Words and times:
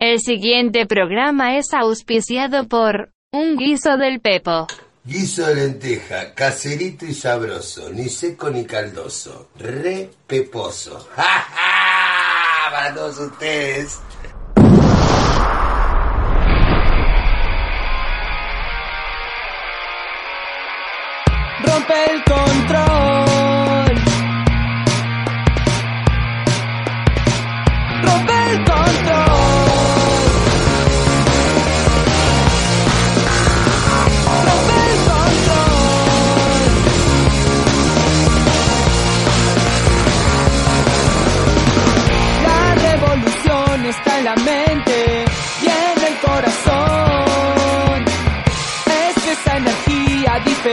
El 0.00 0.18
siguiente 0.18 0.86
programa 0.86 1.58
es 1.58 1.74
auspiciado 1.74 2.66
por 2.68 3.12
Un 3.32 3.58
guiso 3.58 3.98
del 3.98 4.18
Pepo. 4.18 4.66
Guiso 5.04 5.46
de 5.46 5.56
lenteja, 5.56 6.32
caserito 6.32 7.04
y 7.04 7.12
sabroso, 7.12 7.90
ni 7.90 8.08
seco 8.08 8.48
ni 8.48 8.64
caldoso, 8.64 9.50
re 9.58 10.08
peposo. 10.26 11.06
¡Ja, 11.16 11.22
ja! 11.22 12.70
Para 12.70 12.94
todos 12.94 13.18
ustedes. 13.18 13.98
Rompe 21.62 21.94
el 22.10 22.24
control. 22.24 23.29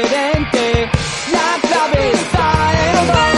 Diferente. 0.01 0.89
La 1.31 1.67
clave 1.67 2.11
está 2.11 2.51
en 2.91 3.36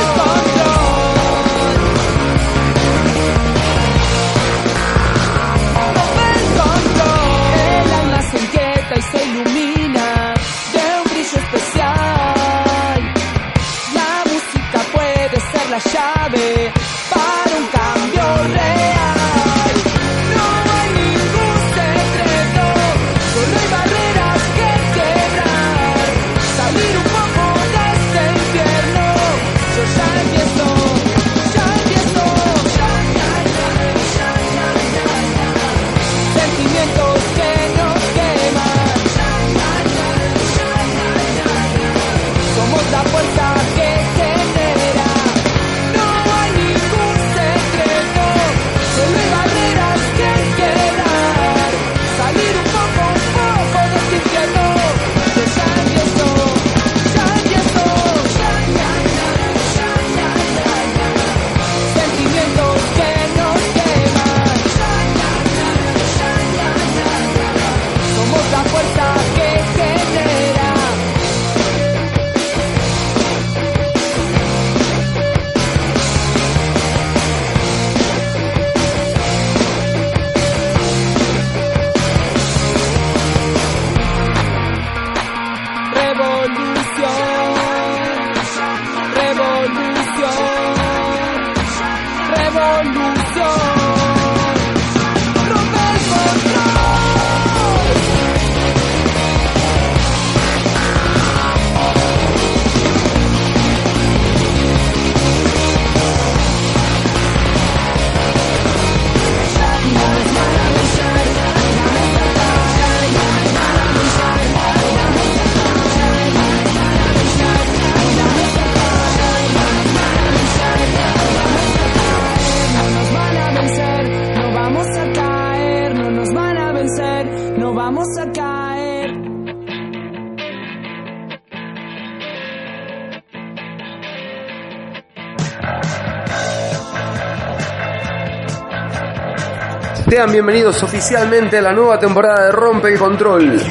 Bienvenidos 140.27 140.83
oficialmente 140.83 141.59
a 141.59 141.61
la 141.61 141.71
nueva 141.71 141.97
temporada 141.97 142.47
de 142.47 142.51
Rompe 142.51 142.89
el 142.89 142.99
Control. 142.99 143.61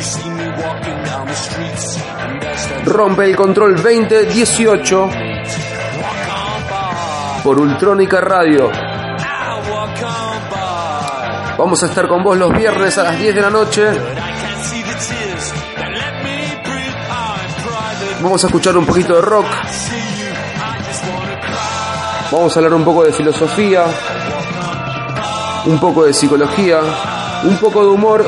Rompe 2.87 3.25
el 3.27 3.37
Control 3.37 3.77
2018 3.77 5.11
por 7.45 7.61
Ultrónica 7.61 8.23
Radio. 8.23 8.71
Vamos 11.59 11.83
a 11.83 11.87
estar 11.87 12.09
con 12.09 12.25
vos 12.25 12.37
los 12.39 12.51
viernes 12.57 12.97
a 12.97 13.05
las 13.05 13.19
10 13.19 13.35
de 13.35 13.43
la 13.43 13.51
noche. 13.51 13.91
Vamos 18.23 18.43
a 18.43 18.47
escuchar 18.47 18.77
un 18.79 18.87
poquito 18.87 19.15
de 19.17 19.21
rock. 19.21 19.47
Vamos 22.31 22.55
a 22.55 22.59
hablar 22.59 22.75
un 22.75 22.85
poco 22.85 23.05
de 23.05 23.13
filosofía, 23.13 23.85
un 25.69 25.79
poco 25.79 26.07
de 26.07 26.15
psicología, 26.15 26.81
un 27.45 27.57
poco 27.59 27.83
de 27.83 27.89
humor 27.89 28.25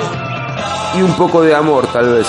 y 0.95 1.01
un 1.01 1.13
poco 1.15 1.41
de 1.41 1.55
amor 1.55 1.87
tal 1.87 2.13
vez. 2.13 2.27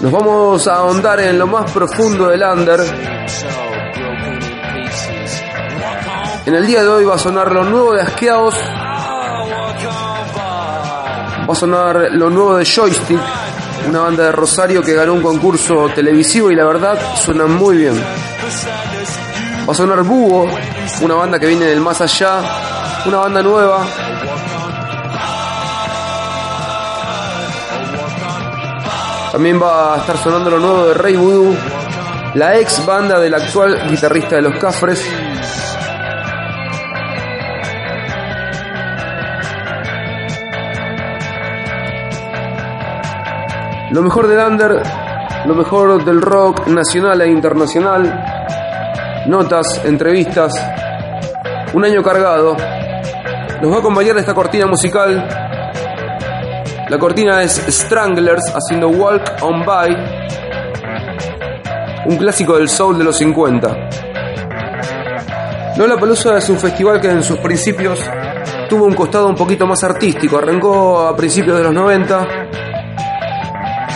Nos 0.00 0.10
vamos 0.10 0.66
a 0.66 0.76
ahondar 0.76 1.20
en 1.20 1.38
lo 1.38 1.46
más 1.46 1.70
profundo 1.70 2.28
del 2.28 2.42
under. 2.42 2.80
En 6.46 6.54
el 6.54 6.66
día 6.66 6.82
de 6.82 6.88
hoy 6.88 7.04
va 7.04 7.16
a 7.16 7.18
sonar 7.18 7.52
lo 7.52 7.64
nuevo 7.64 7.92
de 7.92 8.00
Asqueados. 8.00 8.54
Va 11.46 11.52
a 11.52 11.54
sonar 11.54 12.12
lo 12.12 12.30
nuevo 12.30 12.56
de 12.56 12.64
Joystick, 12.64 13.20
una 13.90 14.00
banda 14.00 14.24
de 14.24 14.32
Rosario 14.32 14.82
que 14.82 14.94
ganó 14.94 15.12
un 15.12 15.22
concurso 15.22 15.90
televisivo 15.94 16.50
y 16.50 16.54
la 16.54 16.64
verdad 16.64 16.98
suena 17.16 17.44
muy 17.46 17.76
bien. 17.76 18.29
Va 19.66 19.72
a 19.72 19.74
sonar 19.74 20.02
Búho, 20.02 20.48
una 21.02 21.14
banda 21.14 21.38
que 21.38 21.46
viene 21.46 21.66
del 21.66 21.80
más 21.80 22.00
allá, 22.00 22.40
una 23.06 23.18
banda 23.18 23.42
nueva. 23.42 23.86
También 29.30 29.62
va 29.62 29.94
a 29.94 29.98
estar 29.98 30.16
sonando 30.18 30.50
lo 30.50 30.58
nuevo 30.58 30.86
de 30.86 30.94
Rey 30.94 31.14
Voodoo, 31.14 31.56
la 32.34 32.58
ex 32.58 32.84
banda 32.84 33.20
del 33.20 33.32
actual 33.32 33.88
guitarrista 33.88 34.36
de 34.36 34.42
los 34.42 34.58
Cafres. 34.58 35.08
Lo 43.90 44.02
mejor 44.02 44.26
del 44.26 44.38
under, 44.38 44.82
lo 45.46 45.54
mejor 45.54 46.04
del 46.04 46.20
rock 46.20 46.66
nacional 46.66 47.20
e 47.20 47.28
internacional, 47.28 48.39
notas, 49.26 49.84
entrevistas, 49.84 50.52
un 51.72 51.84
año 51.84 52.02
cargado. 52.02 52.56
Nos 53.60 53.72
va 53.72 53.76
a 53.76 53.78
acompañar 53.78 54.16
esta 54.18 54.34
cortina 54.34 54.66
musical. 54.66 55.28
La 56.88 56.98
cortina 56.98 57.42
es 57.42 57.62
Stranglers 57.68 58.52
haciendo 58.54 58.88
Walk 58.88 59.42
on 59.42 59.64
By, 59.64 59.96
un 62.06 62.16
clásico 62.16 62.56
del 62.56 62.68
soul 62.68 62.98
de 62.98 63.04
los 63.04 63.16
50. 63.16 63.76
Lola 65.76 65.96
Palusa 65.96 66.36
es 66.36 66.48
un 66.50 66.58
festival 66.58 67.00
que 67.00 67.10
en 67.10 67.22
sus 67.22 67.38
principios 67.38 68.00
tuvo 68.68 68.84
un 68.84 68.94
costado 68.94 69.28
un 69.28 69.34
poquito 69.34 69.66
más 69.66 69.82
artístico. 69.84 70.38
Arrancó 70.38 71.00
a 71.00 71.16
principios 71.16 71.58
de 71.58 71.64
los 71.64 71.72
90, 71.72 72.49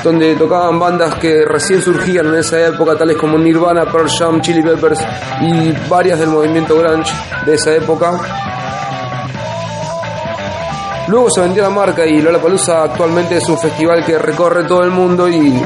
donde 0.05 0.37
tocaban 0.37 0.79
bandas 0.79 1.15
que 1.15 1.47
recién 1.47 1.81
surgían 1.81 2.27
en 2.27 2.35
esa 2.35 2.61
época, 2.61 2.95
tales 2.95 3.17
como 3.17 3.39
Nirvana, 3.39 3.87
Pearl 3.87 4.09
Jam, 4.09 4.41
Chili 4.43 4.63
Peppers 4.63 5.01
y 5.41 5.73
varias 5.89 6.21
del 6.21 6.29
movimiento 6.29 6.77
grunge 6.77 7.11
de 7.47 7.55
esa 7.55 7.75
época. 7.75 8.13
Luego 11.09 11.31
se 11.31 11.41
vendió 11.41 11.63
la 11.63 11.71
marca 11.71 12.05
y 12.05 12.21
Lola 12.21 12.39
Palusa 12.39 12.83
actualmente 12.83 13.39
es 13.39 13.49
un 13.49 13.59
festival 13.59 14.05
que 14.05 14.19
recorre 14.19 14.65
todo 14.65 14.83
el 14.83 14.91
mundo 14.91 15.27
y 15.29 15.63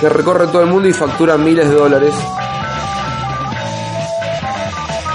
que 0.00 0.08
recorre 0.08 0.46
todo 0.46 0.62
el 0.62 0.68
mundo 0.68 0.88
y 0.88 0.92
factura 0.92 1.36
miles 1.36 1.68
de 1.68 1.74
dólares. 1.74 2.14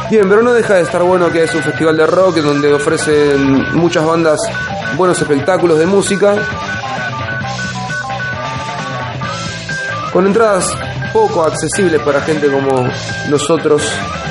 Bien, 0.10 0.28
pero 0.28 0.42
no 0.42 0.54
deja 0.54 0.76
de 0.76 0.82
estar 0.82 1.04
bueno 1.04 1.30
que 1.32 1.44
es 1.44 1.56
un 1.56 1.64
festival 1.64 1.96
de 1.96 2.08
rock 2.08 2.38
donde 2.38 2.74
ofrecen 2.74 3.78
muchas 3.78 4.06
bandas 4.06 4.40
buenos 4.98 5.22
espectáculos 5.22 5.80
de 5.80 5.86
música. 5.86 6.36
Con 10.18 10.26
entradas 10.26 10.76
poco 11.14 11.44
accesibles 11.44 12.02
para 12.02 12.20
gente 12.22 12.48
como 12.48 12.90
nosotros 13.30 13.84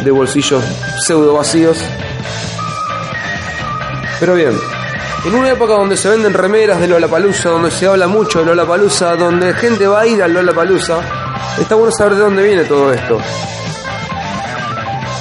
de 0.02 0.10
bolsillos 0.10 0.60
pseudo 0.98 1.34
vacíos. 1.34 1.78
Pero 4.18 4.34
bien, 4.34 4.50
en 5.26 5.34
una 5.36 5.50
época 5.50 5.74
donde 5.74 5.96
se 5.96 6.08
venden 6.08 6.34
remeras 6.34 6.80
de 6.80 6.88
Lollapalooza, 6.88 7.50
donde 7.50 7.70
se 7.70 7.86
habla 7.86 8.08
mucho 8.08 8.40
de 8.40 8.46
Lollapalooza, 8.46 9.14
donde 9.14 9.54
gente 9.54 9.86
va 9.86 10.00
a 10.00 10.06
ir 10.08 10.20
a 10.24 10.26
Lollapalooza, 10.26 10.98
está 11.60 11.76
bueno 11.76 11.92
saber 11.92 12.16
de 12.16 12.20
dónde 12.20 12.42
viene 12.42 12.64
todo 12.64 12.92
esto. 12.92 13.20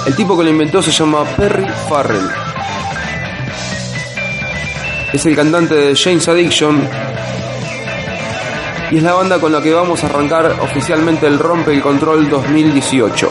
El 0.04 0.16
tipo 0.16 0.36
que 0.36 0.42
lo 0.42 0.50
inventó 0.50 0.82
se 0.82 0.90
llama 0.90 1.22
Perry 1.36 1.68
Farrell. 1.88 2.28
Es 5.12 5.24
el 5.26 5.36
cantante 5.36 5.76
de 5.76 5.94
James 5.94 6.26
Addiction. 6.26 6.88
Y 8.90 8.98
es 8.98 9.02
la 9.02 9.14
banda 9.14 9.40
con 9.40 9.50
la 9.50 9.60
que 9.60 9.72
vamos 9.74 10.02
a 10.04 10.06
arrancar 10.06 10.46
oficialmente 10.60 11.26
el 11.26 11.38
Rompe 11.38 11.72
el 11.72 11.82
Control 11.82 12.28
2018. 12.28 13.28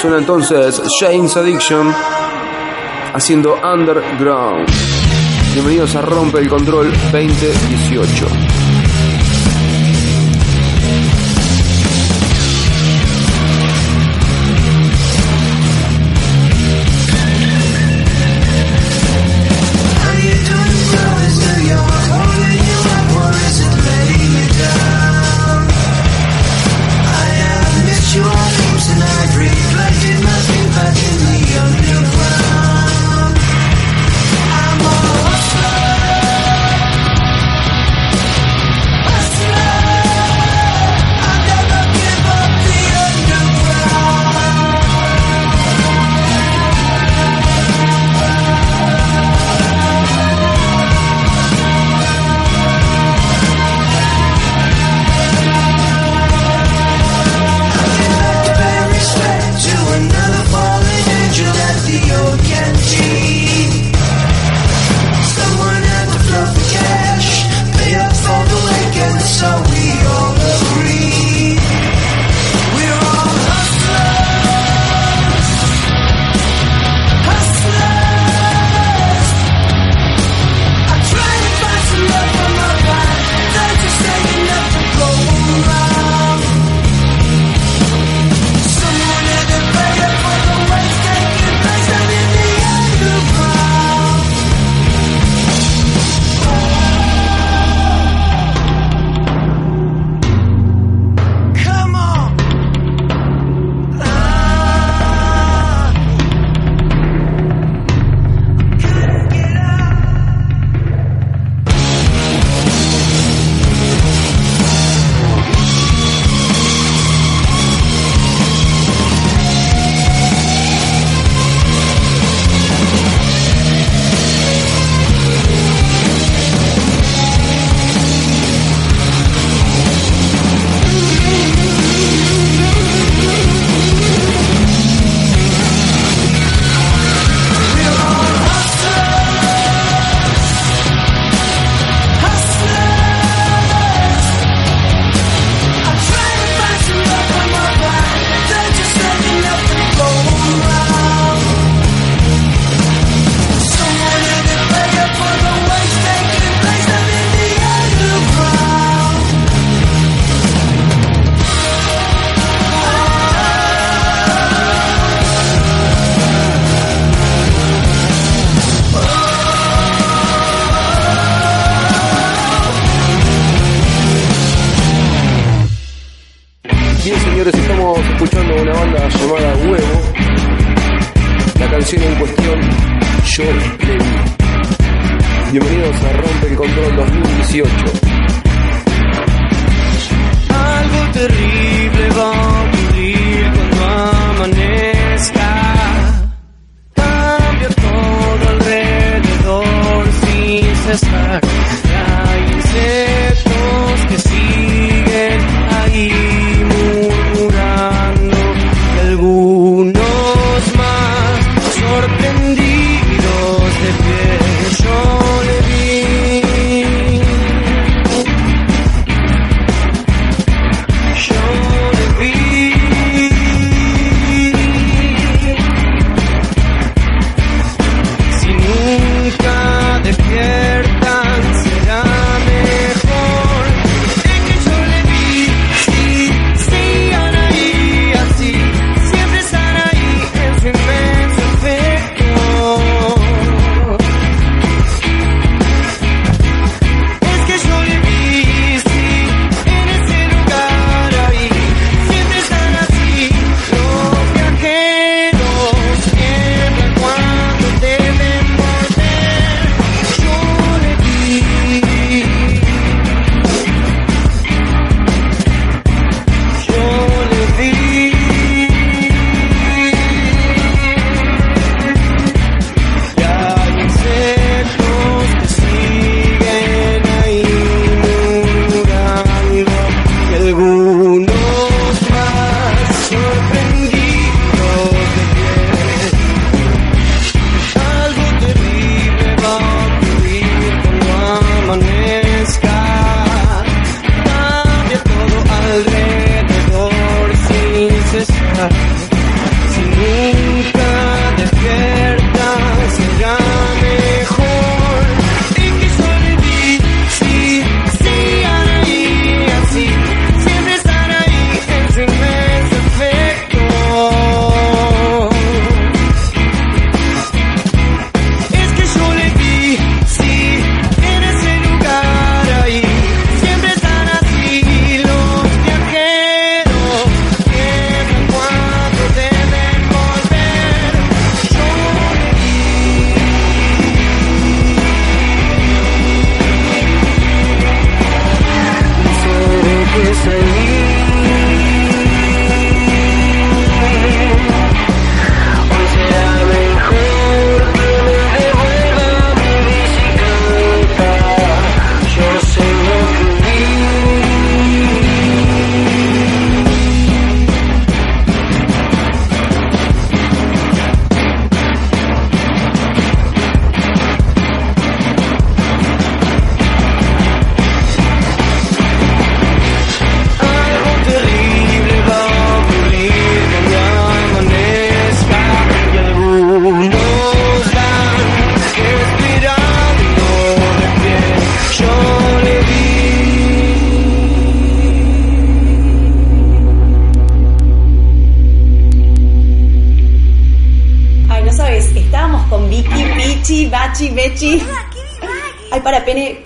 Suena 0.00 0.18
entonces 0.18 0.82
James 1.00 1.36
Addiction 1.36 1.94
haciendo 3.14 3.54
Underground. 3.62 4.68
Bienvenidos 5.54 5.94
a 5.94 6.02
Rompe 6.02 6.38
el 6.40 6.48
Control 6.48 6.90
2018. 7.12 8.57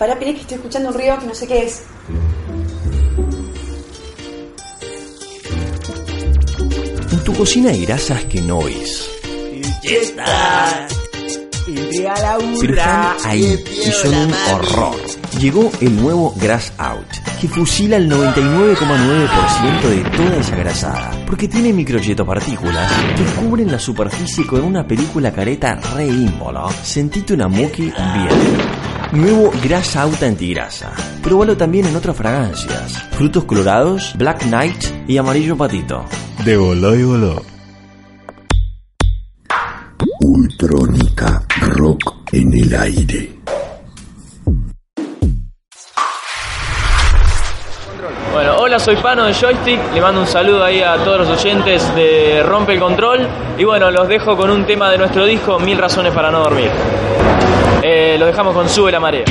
Para, 0.02 0.18
Pene, 0.18 0.34
que 0.34 0.40
estoy 0.40 0.56
escuchando 0.56 0.88
un 0.88 0.96
ruido 0.96 1.16
que 1.20 1.26
no 1.26 1.34
sé 1.34 1.46
qué 1.46 1.62
es. 1.62 1.84
En 7.12 7.22
tu 7.22 7.32
cocina 7.34 7.70
hay 7.70 7.86
grasas 7.86 8.24
que 8.24 8.40
no 8.40 8.62
ves. 8.62 9.08
Pero 12.60 12.74
están 12.74 13.16
ahí 13.26 13.64
y 13.70 13.90
son 13.92 14.12
un 14.12 14.34
horror. 14.50 14.96
Llegó 15.38 15.70
el 15.80 15.94
nuevo 16.02 16.34
Grass 16.36 16.72
Out, 16.78 17.06
que 17.40 17.46
fusila 17.46 17.96
el 17.96 18.10
99,9% 18.10 19.82
de 19.82 20.10
toda 20.16 20.36
esa 20.36 20.56
grasada, 20.56 21.24
porque 21.28 21.46
tiene 21.46 21.72
microchetopartículas 21.72 22.92
que 23.16 23.24
cubren 23.40 23.70
la 23.70 23.78
superficie 23.78 24.44
con 24.48 24.64
una 24.64 24.84
película 24.84 25.30
careta 25.30 25.76
re 25.94 26.08
ímbolo. 26.08 26.68
Sentite 26.82 27.34
una 27.34 27.46
muki 27.46 27.84
bien. 27.84 28.81
Nuevo 29.12 29.52
Grass 29.62 29.94
Out 29.96 30.22
antigrasa. 30.22 30.90
Pruébalo 31.22 31.54
también 31.54 31.84
en 31.84 31.94
otras 31.94 32.16
fragancias. 32.16 32.94
Frutos 33.10 33.44
colorados, 33.44 34.14
Black 34.16 34.44
Knight 34.44 34.82
y 35.06 35.18
amarillo 35.18 35.54
patito. 35.54 36.06
De 36.46 36.56
voló 36.56 36.94
y 36.94 37.02
voló. 37.02 37.42
Ultrónica 40.20 41.42
Rock 41.60 42.14
en 42.32 42.54
el 42.54 42.74
aire. 42.74 43.32
Bueno, 48.32 48.56
hola, 48.60 48.78
soy 48.78 48.96
Pano 48.96 49.26
de 49.26 49.34
Joystick. 49.34 49.92
Le 49.92 50.00
mando 50.00 50.22
un 50.22 50.26
saludo 50.26 50.64
ahí 50.64 50.80
a 50.80 50.96
todos 51.04 51.28
los 51.28 51.38
oyentes 51.38 51.94
de 51.94 52.42
Rompe 52.42 52.72
el 52.72 52.80
Control. 52.80 53.28
Y 53.58 53.64
bueno, 53.64 53.90
los 53.90 54.08
dejo 54.08 54.38
con 54.38 54.48
un 54.48 54.64
tema 54.64 54.90
de 54.90 54.96
nuestro 54.96 55.26
disco, 55.26 55.60
Mil 55.60 55.76
Razones 55.76 56.14
para 56.14 56.30
No 56.30 56.38
Dormir. 56.38 56.70
Eh, 57.84 58.16
lo 58.16 58.26
dejamos 58.26 58.54
con 58.54 58.68
Sube 58.68 58.92
la 58.92 59.00
Marea. 59.00 59.24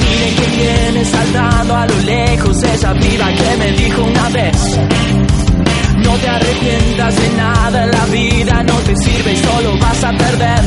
Miren 0.00 0.34
que 0.36 0.46
viene 0.56 1.04
saltando 1.06 1.74
a 1.74 1.86
lo 1.86 1.98
lejos 2.00 2.62
esa 2.64 2.92
piba 2.92 3.32
que 3.32 3.56
me 3.56 3.72
dijo 3.72 4.02
una 4.02 4.28
vez. 4.28 4.78
No 6.04 6.12
te 6.18 6.28
arrepientas 6.28 7.16
de 7.16 7.28
nada 7.36 7.84
en 7.84 7.90
la 7.90 8.06
vida, 8.06 8.62
a 10.04 10.12
perder. 10.12 10.64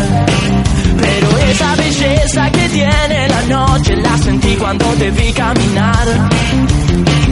Pero 1.00 1.38
esa 1.38 1.76
belleza 1.76 2.52
que 2.52 2.70
tiene 2.70 3.28
la 3.28 3.42
noche 3.44 3.96
la 3.98 4.18
sentí 4.18 4.56
cuando 4.56 4.86
te 4.94 5.12
vi 5.12 5.32
caminar. 5.32 6.08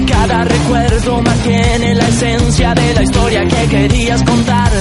Cada 0.07 0.43
recuerdo 0.43 1.21
mantiene 1.21 1.95
la 1.95 2.07
esencia 2.07 2.75
de 2.75 2.93
la 2.93 3.03
historia 3.03 3.41
que 3.47 3.67
querías 3.75 4.21
contar. 4.23 4.71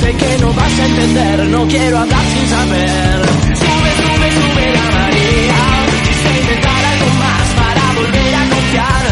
Sé 0.00 0.10
que 0.12 0.38
no 0.40 0.52
vas 0.54 0.78
a 0.78 0.86
entender, 0.86 1.46
no 1.48 1.68
quiero 1.68 1.98
hablar 1.98 2.24
sin 2.32 2.48
saber. 2.48 3.20
Sube, 3.60 3.90
sube, 4.00 4.28
sube 4.38 4.66
la 4.72 4.86
marea. 4.98 5.62
Quise 6.06 6.30
intentar 6.40 6.84
algo 6.92 7.10
más 7.24 7.46
para 7.60 7.84
volver 7.98 8.34
a 8.34 8.42
confiar. 8.54 9.04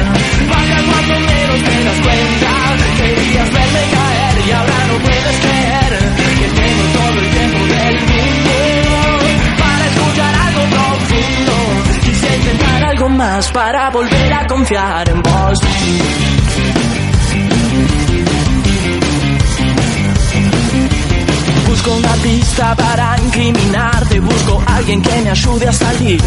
Baja 0.48 0.78
cuando 0.90 1.14
menos 1.20 1.60
te 1.66 1.84
das 1.84 2.00
cuenta. 2.06 2.52
Querías 2.96 3.50
verme 3.52 3.82
caer 3.94 4.48
y 4.48 4.50
ahora 4.52 4.86
no 4.88 4.98
puedes 5.04 5.36
creer 5.40 5.55
para 13.36 13.90
volver 13.90 14.32
a 14.32 14.46
confiar 14.46 15.06
en 15.10 15.22
vos. 15.22 15.58
Busco 21.68 21.96
una 21.96 22.12
pista 22.14 22.74
para 22.74 23.18
incriminarte, 23.22 24.20
busco 24.20 24.62
alguien 24.66 25.02
que 25.02 25.20
me 25.20 25.30
ayude 25.30 25.68
a 25.68 25.72
salir. 25.72 26.22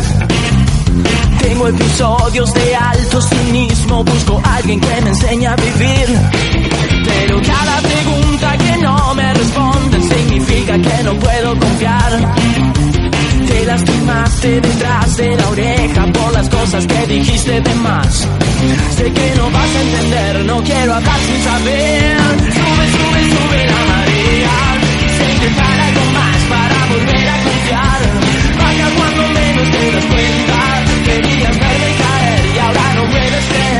Tengo 1.42 1.68
episodios 1.70 2.54
de 2.54 2.76
alto 2.76 3.22
cinismo, 3.24 4.04
busco 4.04 4.40
alguien 4.46 4.80
que 4.80 5.02
me 5.02 5.10
enseñe 5.10 5.48
a 5.48 5.56
vivir. 5.56 6.20
Pero 7.06 7.42
cada 7.42 7.82
pregunta 7.82 8.56
que 8.56 8.78
no 8.84 9.16
me 9.16 9.34
responden 9.34 10.04
significa 10.04 10.74
que 10.78 11.04
no 11.04 11.16
puedo 11.16 11.58
confiar. 11.58 12.79
Te 13.70 13.76
lastimaste 13.76 14.62
detrás 14.62 15.18
de 15.18 15.38
la 15.38 15.50
oreja 15.50 16.06
por 16.08 16.34
las 16.34 16.50
cosas 16.50 16.88
que 16.88 17.06
dijiste 17.06 17.62
de 17.62 17.76
más. 17.76 18.28
Sé 18.98 19.14
que 19.14 19.34
no 19.38 19.52
vas 19.52 19.76
a 19.76 19.82
entender, 19.82 20.46
no 20.46 20.64
quiero 20.64 20.96
hablar 20.96 21.20
sin 21.20 21.44
saber. 21.44 22.18
Sube, 22.40 22.86
sube, 22.98 23.22
sube 23.30 23.66
la 23.68 23.82
marea. 23.94 24.58
Quise 25.02 25.34
intentar 25.34 25.80
algo 25.82 26.04
más 26.18 26.38
para 26.50 26.86
volver 26.88 27.30
a 27.30 27.44
confiar. 27.44 28.02
Baja 28.58 28.90
cuando 28.98 29.40
menos 29.40 29.70
te 29.70 29.92
das 29.92 30.06
cuenta. 30.06 30.60
Querías 31.06 31.60
verme 31.60 31.92
caer 32.02 32.56
y 32.56 32.60
ahora 32.60 32.94
no 32.96 33.06
puedes 33.06 33.46
creer 33.46 33.79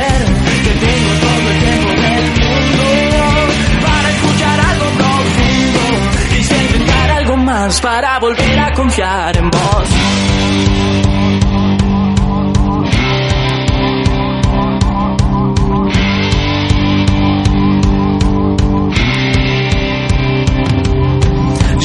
para 7.82 8.18
volver 8.18 8.58
a 8.58 8.72
confiar 8.72 9.36
en 9.36 9.50
vos. 9.50 9.88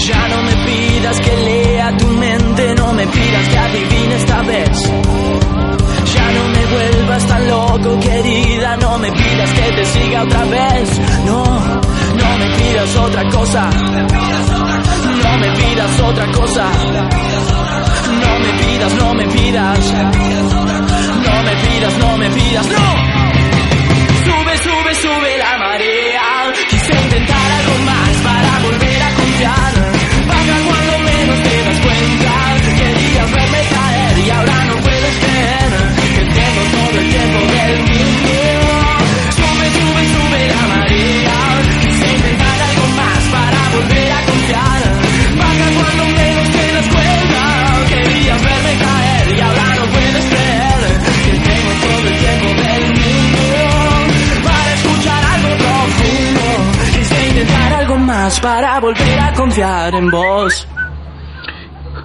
Ya 0.07 0.27
no 0.29 0.43
me 0.43 0.55
pidas 0.65 1.19
que 1.19 1.35
lea 1.35 1.97
tu 1.97 2.07
mente, 2.07 2.75
no 2.75 2.93
me 2.93 3.05
pidas 3.07 3.47
que 3.49 3.57
adivine 3.57 4.15
esta 4.15 4.41
vez. 4.43 4.91
Ya 6.15 6.31
no 6.31 6.47
me 6.47 6.65
vuelvas 6.67 7.25
tan 7.27 7.47
loco, 7.49 7.99
querida, 7.99 8.77
no 8.77 8.97
me 8.97 9.11
pidas 9.11 9.49
que 9.51 9.71
te 9.73 9.85
siga 9.85 10.23
otra 10.23 10.45
vez. 10.45 11.01
No, 11.25 11.81
no 12.25 12.37
me 12.39 12.47
pidas 12.57 12.95
otra 12.95 13.23
cosa. 13.29 13.69
No 15.23 15.37
me 15.37 15.49
pidas 15.59 15.99
otra 16.01 16.25
cosa. 16.31 16.65
No 18.23 18.39
me 18.39 18.51
pidas, 18.63 18.93
no 18.95 19.13
me 19.13 19.25
pidas. 19.27 19.93
No 21.27 21.43
me 21.43 21.55
pidas, 21.65 21.97
no 21.97 22.17
me 22.17 22.29
pidas, 22.31 22.67
no. 22.67 22.87
Sube, 24.25 24.57
sube, 24.57 24.95
sube 24.95 25.37
la 25.37 25.57
marea. 25.57 26.53
Quise 26.69 26.93
intentar 27.05 27.51
algo 27.59 27.75
más 27.85 28.13
para 28.27 28.59
volver 28.65 29.01
a 29.03 29.09
confiar. 29.15 29.74
Para 58.41 58.79
volver 58.79 59.19
a 59.19 59.33
confiar 59.33 59.93
en 59.95 60.09
vos. 60.09 60.67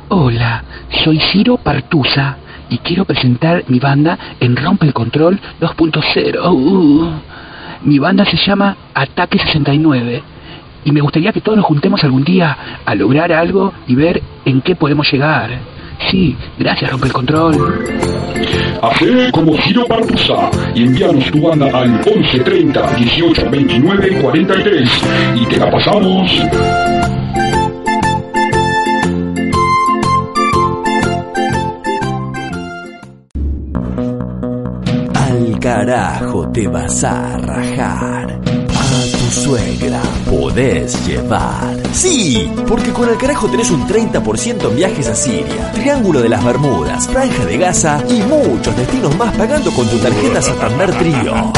Hola, 0.09 0.65
soy 1.05 1.21
Ciro 1.33 1.57
Partusa 1.57 2.37
y 2.69 2.79
quiero 2.79 3.05
presentar 3.05 3.65
mi 3.69 3.79
banda 3.79 4.19
en 4.41 4.57
Rompe 4.57 4.87
el 4.87 4.93
Control 4.93 5.41
2.0. 5.61 6.53
Uh, 6.53 7.13
mi 7.83 7.99
banda 7.99 8.25
se 8.25 8.37
llama 8.37 8.77
Ataque 8.95 9.39
69 9.39 10.23
y 10.85 10.93
me 10.93 11.01
gustaría 11.01 11.33
que 11.33 11.41
todos 11.41 11.57
nos 11.57 11.67
juntemos 11.67 12.03
algún 12.05 12.25
día 12.25 12.57
a 12.85 12.95
lograr 12.95 13.33
algo 13.33 13.73
y 13.87 13.95
ver 13.95 14.23
en 14.45 14.61
qué 14.61 14.77
podemos 14.77 15.11
llegar. 15.11 15.51
Sí, 16.09 16.37
gracias 16.59 16.91
Rompe 16.91 17.07
el 17.07 17.13
Control. 17.13 17.85
Hacé 18.83 19.31
como 19.33 19.57
Giro 19.59 19.87
Partusa 19.87 20.51
y 20.75 20.85
envíanos 20.85 21.25
tu 21.31 21.43
banda 21.43 21.67
al 21.73 21.91
1130 21.91 22.97
18 22.97 23.51
29 23.51 24.23
43 24.23 24.91
y 25.37 25.47
te 25.47 25.57
la 25.59 25.71
pasamos. 25.71 26.41
Al 35.15 35.59
carajo 35.61 36.51
te 36.51 36.67
vas 36.67 37.05
a 37.05 37.37
rajar. 37.39 38.60
Suegra 39.31 40.03
podés 40.29 41.07
llevar. 41.07 41.77
Sí, 41.93 42.51
porque 42.67 42.91
con 42.91 43.09
el 43.09 43.17
carajo 43.17 43.49
tenés 43.49 43.71
un 43.71 43.87
30% 43.87 44.69
en 44.69 44.77
viajes 44.77 45.07
a 45.07 45.15
Siria, 45.15 45.71
Triángulo 45.73 46.21
de 46.21 46.29
las 46.29 46.45
Bermudas, 46.45 47.07
Franja 47.07 47.45
de 47.45 47.57
Gaza 47.57 48.03
y 48.09 48.23
muchos 48.23 48.77
destinos 48.77 49.17
más 49.17 49.35
pagando 49.37 49.71
con 49.71 49.89
tu 49.89 49.99
tarjeta 49.99 50.43
Santander 50.43 50.93
Trío. 50.99 51.53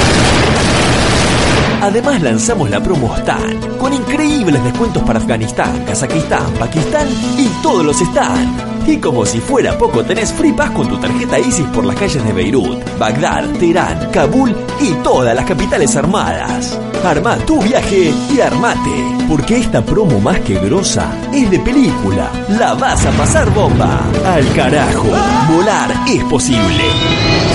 Además 1.83 2.23
lanzamos 2.23 2.71
la 2.71 2.81
promo 2.81 3.13
Stan, 3.17 3.59
con 3.77 3.93
increíbles 3.93 4.63
descuentos 4.63 5.03
para 5.03 5.19
Afganistán, 5.19 5.85
Kazajistán, 5.85 6.55
Pakistán 6.55 7.09
y 7.37 7.49
todos 7.61 7.85
los 7.85 8.01
Stan. 8.01 8.57
Y 8.87 8.99
como 8.99 9.27
si 9.27 9.41
fuera 9.41 9.77
poco, 9.77 10.05
tenés 10.05 10.33
Free 10.33 10.53
Pass 10.53 10.71
con 10.71 10.89
tu 10.89 10.97
tarjeta 10.99 11.41
ISIS 11.41 11.67
por 11.75 11.85
las 11.85 11.97
calles 11.97 12.25
de 12.25 12.33
Beirut, 12.33 12.79
Bagdad, 13.01 13.47
Teherán, 13.59 14.13
Kabul 14.13 14.55
y 14.81 14.93
todas 15.03 15.35
las 15.35 15.45
capitales 15.45 15.97
armadas. 15.97 16.79
Arma 17.05 17.37
tu 17.39 17.61
viaje 17.61 18.15
y 18.33 18.41
armate, 18.41 19.17
porque 19.29 19.57
esta 19.57 19.85
promo 19.85 20.21
más 20.21 20.39
que 20.41 20.61
grosa 20.61 21.11
es 21.33 21.51
de 21.51 21.59
película. 21.59 22.31
La 22.61 22.75
vas 22.75 23.05
a 23.07 23.11
pasar 23.11 23.53
bomba. 23.53 24.03
Al 24.25 24.53
carajo, 24.55 25.09
volar 25.51 25.93
es 26.07 26.23
posible. 26.25 27.52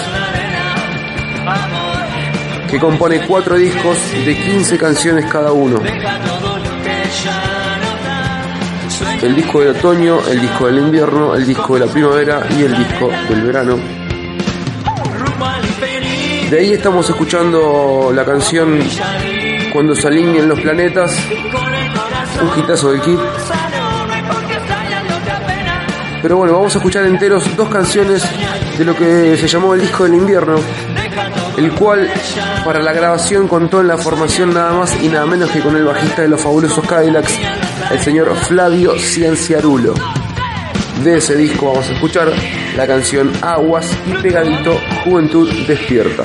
que 2.70 2.78
compone 2.78 3.26
cuatro 3.26 3.56
discos 3.56 3.98
de 4.24 4.36
15 4.36 4.78
canciones 4.78 5.24
cada 5.26 5.52
uno. 5.52 5.80
El 9.22 9.34
disco 9.34 9.60
del 9.60 9.76
otoño, 9.76 10.20
el 10.30 10.40
disco 10.40 10.66
del 10.66 10.78
invierno, 10.78 11.34
el 11.34 11.46
disco 11.46 11.74
de 11.74 11.86
la 11.86 11.92
primavera 11.92 12.46
y 12.56 12.62
el 12.62 12.76
disco 12.76 13.10
del 13.28 13.42
verano. 13.42 13.78
De 16.50 16.58
ahí 16.58 16.72
estamos 16.72 17.08
escuchando 17.10 18.10
la 18.14 18.24
canción 18.24 18.80
Cuando 19.72 19.94
se 19.94 20.06
alineen 20.08 20.48
los 20.48 20.58
planetas, 20.60 21.14
un 22.40 22.58
hitazo 22.58 22.92
del 22.92 23.00
kit. 23.02 23.18
Pero 26.22 26.36
bueno, 26.36 26.54
vamos 26.54 26.74
a 26.74 26.78
escuchar 26.78 27.06
enteros 27.06 27.56
dos 27.56 27.68
canciones 27.68 28.24
de 28.76 28.84
lo 28.84 28.94
que 28.94 29.36
se 29.36 29.46
llamó 29.46 29.74
el 29.74 29.80
disco 29.80 30.04
del 30.04 30.14
invierno, 30.14 30.56
el 31.56 31.72
cual 31.72 32.10
para 32.64 32.80
la 32.82 32.92
grabación 32.92 33.46
contó 33.46 33.80
en 33.80 33.88
la 33.88 33.96
formación 33.96 34.52
nada 34.52 34.72
más 34.72 35.00
y 35.02 35.08
nada 35.08 35.26
menos 35.26 35.50
que 35.50 35.60
con 35.60 35.76
el 35.76 35.84
bajista 35.84 36.22
de 36.22 36.28
los 36.28 36.40
fabulosos 36.40 36.86
Cadillacs, 36.86 37.38
el 37.90 38.00
señor 38.00 38.34
Flavio 38.34 38.98
Cienciarulo. 38.98 39.94
De 41.04 41.18
ese 41.18 41.36
disco 41.36 41.66
vamos 41.66 41.88
a 41.88 41.92
escuchar 41.92 42.32
la 42.76 42.86
canción 42.86 43.30
Aguas 43.40 43.96
y 44.06 44.20
pegadito 44.20 44.76
Juventud 45.04 45.48
Despierta. 45.66 46.24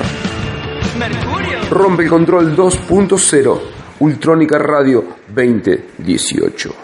Rompe 1.70 2.02
el 2.02 2.08
control 2.08 2.56
2.0, 2.56 3.60
Ultrónica 4.00 4.58
Radio 4.58 5.04
2018. 5.28 6.83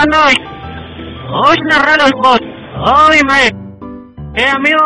Tocando 0.00 0.18
hoy. 0.26 0.34
Hoy 1.32 1.56
narra 1.68 1.96
los 1.96 2.10
vos. 2.22 2.40
Hoy 2.86 3.18
me. 3.26 3.48
Eh, 4.40 4.48
amigo, 4.48 4.78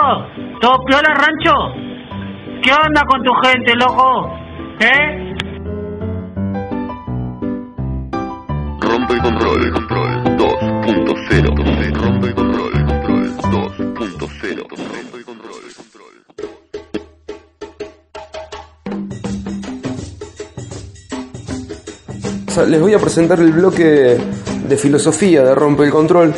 ¿topió 0.60 1.00
la 1.02 1.14
rancho? 1.14 1.52
¿Qué 2.62 2.72
onda 2.72 3.02
con 3.06 3.22
tu 3.22 3.32
gente, 3.44 3.74
loco? 3.76 4.30
¿Eh? 4.80 5.34
Rompe 8.80 9.14
el 9.14 9.20
control, 9.20 9.72
control 9.72 10.24
2.0. 10.36 11.56
Rompe 11.94 12.26
el 12.26 12.34
control, 12.34 12.34
control 12.34 12.72
2.0. 12.82 14.16
Rompe 14.24 14.48
el 14.48 15.24
control, 15.24 15.62
Les 22.70 22.80
voy 22.80 22.94
a 22.94 22.98
presentar 22.98 23.40
el 23.40 23.52
bloque 23.52 24.16
de 24.64 24.76
filosofía 24.76 25.44
de 25.44 25.54
Rompe 25.54 25.84
el 25.84 25.90
Control, 25.90 26.34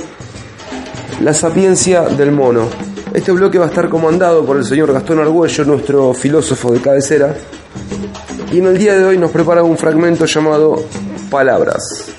la 1.20 1.32
sapiencia 1.32 2.02
del 2.02 2.32
mono. 2.32 2.68
Este 3.14 3.32
bloque 3.32 3.58
va 3.58 3.66
a 3.66 3.68
estar 3.68 3.88
comandado 3.88 4.44
por 4.44 4.56
el 4.56 4.64
señor 4.64 4.92
Gastón 4.92 5.20
Argüello, 5.20 5.64
nuestro 5.64 6.12
filósofo 6.12 6.72
de 6.72 6.80
cabecera, 6.80 7.34
y 8.52 8.58
en 8.58 8.66
el 8.66 8.78
día 8.78 8.94
de 8.94 9.04
hoy 9.04 9.18
nos 9.18 9.30
prepara 9.30 9.62
un 9.62 9.78
fragmento 9.78 10.26
llamado 10.26 10.84
Palabras. 11.30 12.12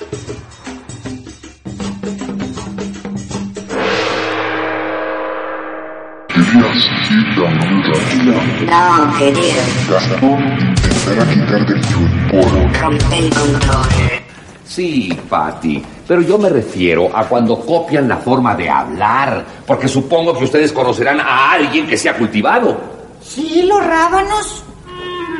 No, 8.66 9.18
querido. 9.18 9.62
Gastón 9.90 10.42
intentará 10.68 11.24
quitarte 11.32 11.72
el. 11.72 12.72
Rompe 12.80 13.18
el 13.18 13.30
control. 13.30 14.17
Sí, 14.78 15.12
Patty, 15.28 15.82
pero 16.06 16.22
yo 16.22 16.38
me 16.38 16.48
refiero 16.48 17.10
a 17.12 17.24
cuando 17.24 17.58
copian 17.58 18.06
la 18.06 18.18
forma 18.18 18.54
de 18.54 18.70
hablar, 18.70 19.44
porque 19.66 19.88
supongo 19.88 20.38
que 20.38 20.44
ustedes 20.44 20.70
conocerán 20.70 21.18
a 21.18 21.50
alguien 21.50 21.84
que 21.84 21.96
sea 21.96 22.16
cultivado. 22.16 22.76
Sí, 23.20 23.62
los 23.66 23.84
rábanos. 23.84 24.62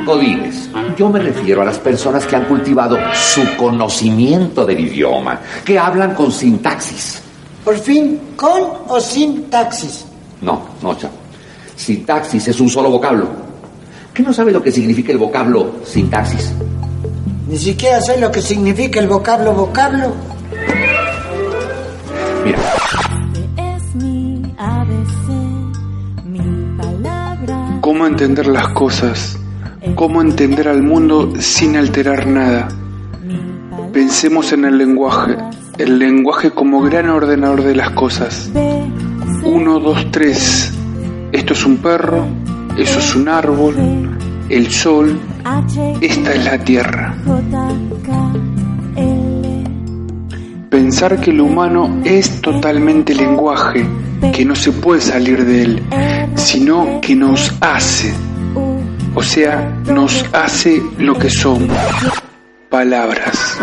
Godines, 0.05 0.69
yo 0.97 1.07
me 1.07 1.19
refiero 1.19 1.61
a 1.61 1.63
las 1.63 1.79
personas 1.79 2.25
que 2.25 2.35
han 2.35 2.43
cultivado 2.47 2.97
su 3.13 3.55
conocimiento 3.55 4.65
del 4.65 4.81
idioma, 4.81 5.39
que 5.63 5.79
hablan 5.79 6.15
con 6.15 6.33
sintaxis. 6.33 7.21
Por 7.63 7.77
fin, 7.77 8.19
con 8.35 8.61
o 8.89 8.99
sin 8.99 9.45
taxis. 9.45 10.03
No, 10.41 10.63
no, 10.81 10.95
chavo. 10.95 11.13
Sintaxis 11.77 12.49
es 12.49 12.59
un 12.59 12.67
solo 12.67 12.89
vocablo. 12.91 13.29
¿Qué 14.13 14.21
no 14.21 14.33
sabe 14.33 14.51
lo 14.51 14.61
que 14.61 14.73
significa 14.73 15.13
el 15.13 15.17
vocablo 15.17 15.75
sintaxis? 15.85 16.51
Ni 17.49 17.57
siquiera 17.57 17.99
sé 17.99 18.19
lo 18.19 18.31
que 18.31 18.43
significa 18.43 18.99
el 18.99 19.07
vocablo 19.07 19.53
vocablo. 19.53 20.13
Mira, 22.45 22.59
Es 23.57 23.95
mi 23.95 24.53
ABC, 24.55 26.25
mi 26.25 26.77
palabra. 26.77 27.79
¿Cómo 27.81 28.05
entender 28.05 28.45
las 28.45 28.67
cosas? 28.73 29.39
¿Cómo 29.95 30.21
entender 30.21 30.67
al 30.67 30.83
mundo 30.83 31.33
sin 31.39 31.75
alterar 31.75 32.27
nada? 32.27 32.67
Pensemos 33.93 34.53
en 34.53 34.65
el 34.65 34.77
lenguaje, 34.77 35.35
el 35.79 35.97
lenguaje 35.97 36.51
como 36.51 36.81
gran 36.81 37.09
ordenador 37.09 37.63
de 37.63 37.73
las 37.73 37.89
cosas. 37.91 38.51
Uno, 39.43 39.79
dos, 39.79 40.05
tres. 40.11 40.71
Esto 41.31 41.53
es 41.53 41.65
un 41.65 41.77
perro, 41.77 42.27
eso 42.77 42.99
es 42.99 43.15
un 43.15 43.27
árbol, 43.27 43.75
el 44.49 44.71
sol, 44.71 45.19
esta 46.01 46.33
es 46.33 46.45
la 46.45 46.57
tierra. 46.57 47.15
Pensar 50.69 51.19
que 51.19 51.31
lo 51.31 51.45
humano 51.45 52.01
es 52.03 52.41
totalmente 52.41 53.13
lenguaje, 53.13 53.85
que 54.33 54.45
no 54.45 54.55
se 54.55 54.71
puede 54.71 55.01
salir 55.01 55.45
de 55.45 55.61
él, 55.63 55.83
sino 56.35 56.99
que 57.01 57.15
nos 57.15 57.53
hace. 57.61 58.13
O 59.15 59.23
sea, 59.23 59.69
nos 59.85 60.25
hace 60.33 60.81
lo 60.97 61.17
que 61.17 61.29
somos. 61.29 61.77
Palabras. 62.69 63.57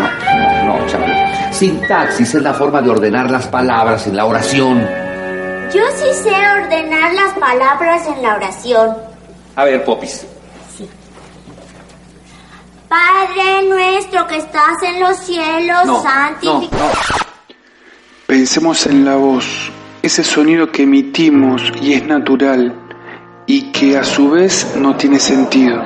no, 0.65 0.85
chavo. 0.87 1.05
Sintaxis 1.51 2.35
es 2.35 2.41
la 2.41 2.53
forma 2.53 2.81
de 2.81 2.89
ordenar 2.89 3.31
las 3.31 3.47
palabras 3.47 4.05
en 4.07 4.15
la 4.15 4.25
oración. 4.25 4.85
Yo 5.73 5.81
sí 5.95 6.23
sé 6.23 6.29
ordenar 6.29 7.13
las 7.13 7.33
palabras 7.39 8.07
en 8.07 8.21
la 8.21 8.35
oración. 8.35 8.95
A 9.55 9.63
ver, 9.63 9.83
Popis. 9.83 10.25
Padre 12.87 13.67
nuestro 13.67 14.25
que 14.27 14.37
estás 14.37 14.81
en 14.83 15.01
los 15.01 15.17
cielos, 15.17 15.85
No, 15.85 16.01
santificado. 16.01 16.91
Pensemos 18.25 18.85
en 18.87 19.03
la 19.03 19.15
voz, 19.15 19.71
ese 20.01 20.23
sonido 20.23 20.71
que 20.71 20.83
emitimos 20.83 21.61
y 21.81 21.93
es 21.93 22.05
natural 22.05 22.73
y 23.45 23.71
que 23.71 23.97
a 23.97 24.03
su 24.03 24.31
vez 24.31 24.75
no 24.77 24.95
tiene 24.95 25.19
sentido. 25.19 25.81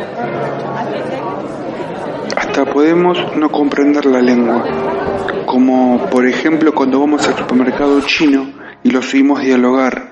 Hasta 2.37 2.65
podemos 2.65 3.17
no 3.35 3.51
comprender 3.51 4.05
la 4.05 4.21
lengua, 4.21 4.63
como 5.47 6.07
por 6.09 6.27
ejemplo 6.27 6.73
cuando 6.73 6.99
vamos 6.99 7.27
al 7.27 7.37
supermercado 7.37 8.01
chino 8.01 8.47
y 8.83 8.91
los 8.91 9.11
oímos 9.13 9.41
dialogar. 9.41 10.10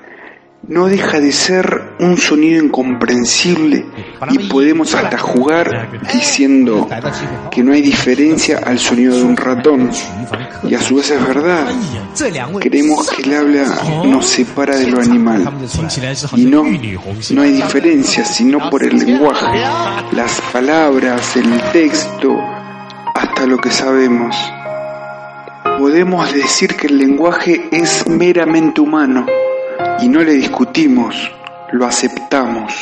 No 0.67 0.87
deja 0.87 1.19
de 1.19 1.31
ser 1.31 1.93
un 1.99 2.17
sonido 2.17 2.63
incomprensible 2.63 3.85
y 4.29 4.49
podemos 4.49 4.93
hasta 4.93 5.17
jugar 5.17 5.89
diciendo 6.13 6.87
que 7.49 7.63
no 7.63 7.71
hay 7.71 7.81
diferencia 7.81 8.59
al 8.65 8.77
sonido 8.77 9.15
de 9.15 9.23
un 9.23 9.37
ratón. 9.37 9.89
Y 10.67 10.75
a 10.75 10.81
su 10.81 10.95
vez 10.95 11.11
es 11.11 11.25
verdad. 11.25 11.65
Creemos 12.59 13.09
que 13.09 13.21
el 13.21 13.33
habla 13.35 14.03
nos 14.05 14.25
separa 14.25 14.75
de 14.75 14.87
lo 14.87 14.99
animal. 15.01 15.49
Y 16.35 16.45
no, 16.45 16.63
no 16.63 17.41
hay 17.41 17.51
diferencia 17.51 18.25
sino 18.25 18.69
por 18.69 18.83
el 18.83 18.99
lenguaje, 18.99 19.61
las 20.11 20.41
palabras, 20.51 21.37
el 21.37 21.61
texto, 21.71 22.37
hasta 23.15 23.45
lo 23.45 23.57
que 23.57 23.71
sabemos. 23.71 24.35
Podemos 25.79 26.31
decir 26.33 26.75
que 26.75 26.87
el 26.87 26.97
lenguaje 26.97 27.69
es 27.71 28.05
meramente 28.07 28.81
humano 28.81 29.25
y 30.01 30.07
no 30.07 30.23
le 30.23 30.33
discutimos, 30.33 31.15
lo 31.71 31.85
aceptamos. 31.85 32.73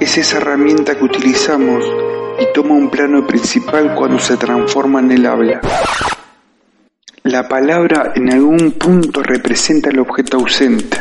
Es 0.00 0.16
esa 0.16 0.38
herramienta 0.38 0.96
que 0.96 1.04
utilizamos 1.04 1.84
y 2.40 2.52
toma 2.54 2.74
un 2.74 2.90
plano 2.90 3.26
principal 3.26 3.94
cuando 3.94 4.18
se 4.18 4.36
transforma 4.36 5.00
en 5.00 5.12
el 5.12 5.26
habla. 5.26 5.60
La 7.24 7.46
palabra 7.46 8.12
en 8.14 8.32
algún 8.32 8.72
punto 8.72 9.22
representa 9.22 9.90
el 9.90 9.98
objeto 9.98 10.38
ausente. 10.38 10.98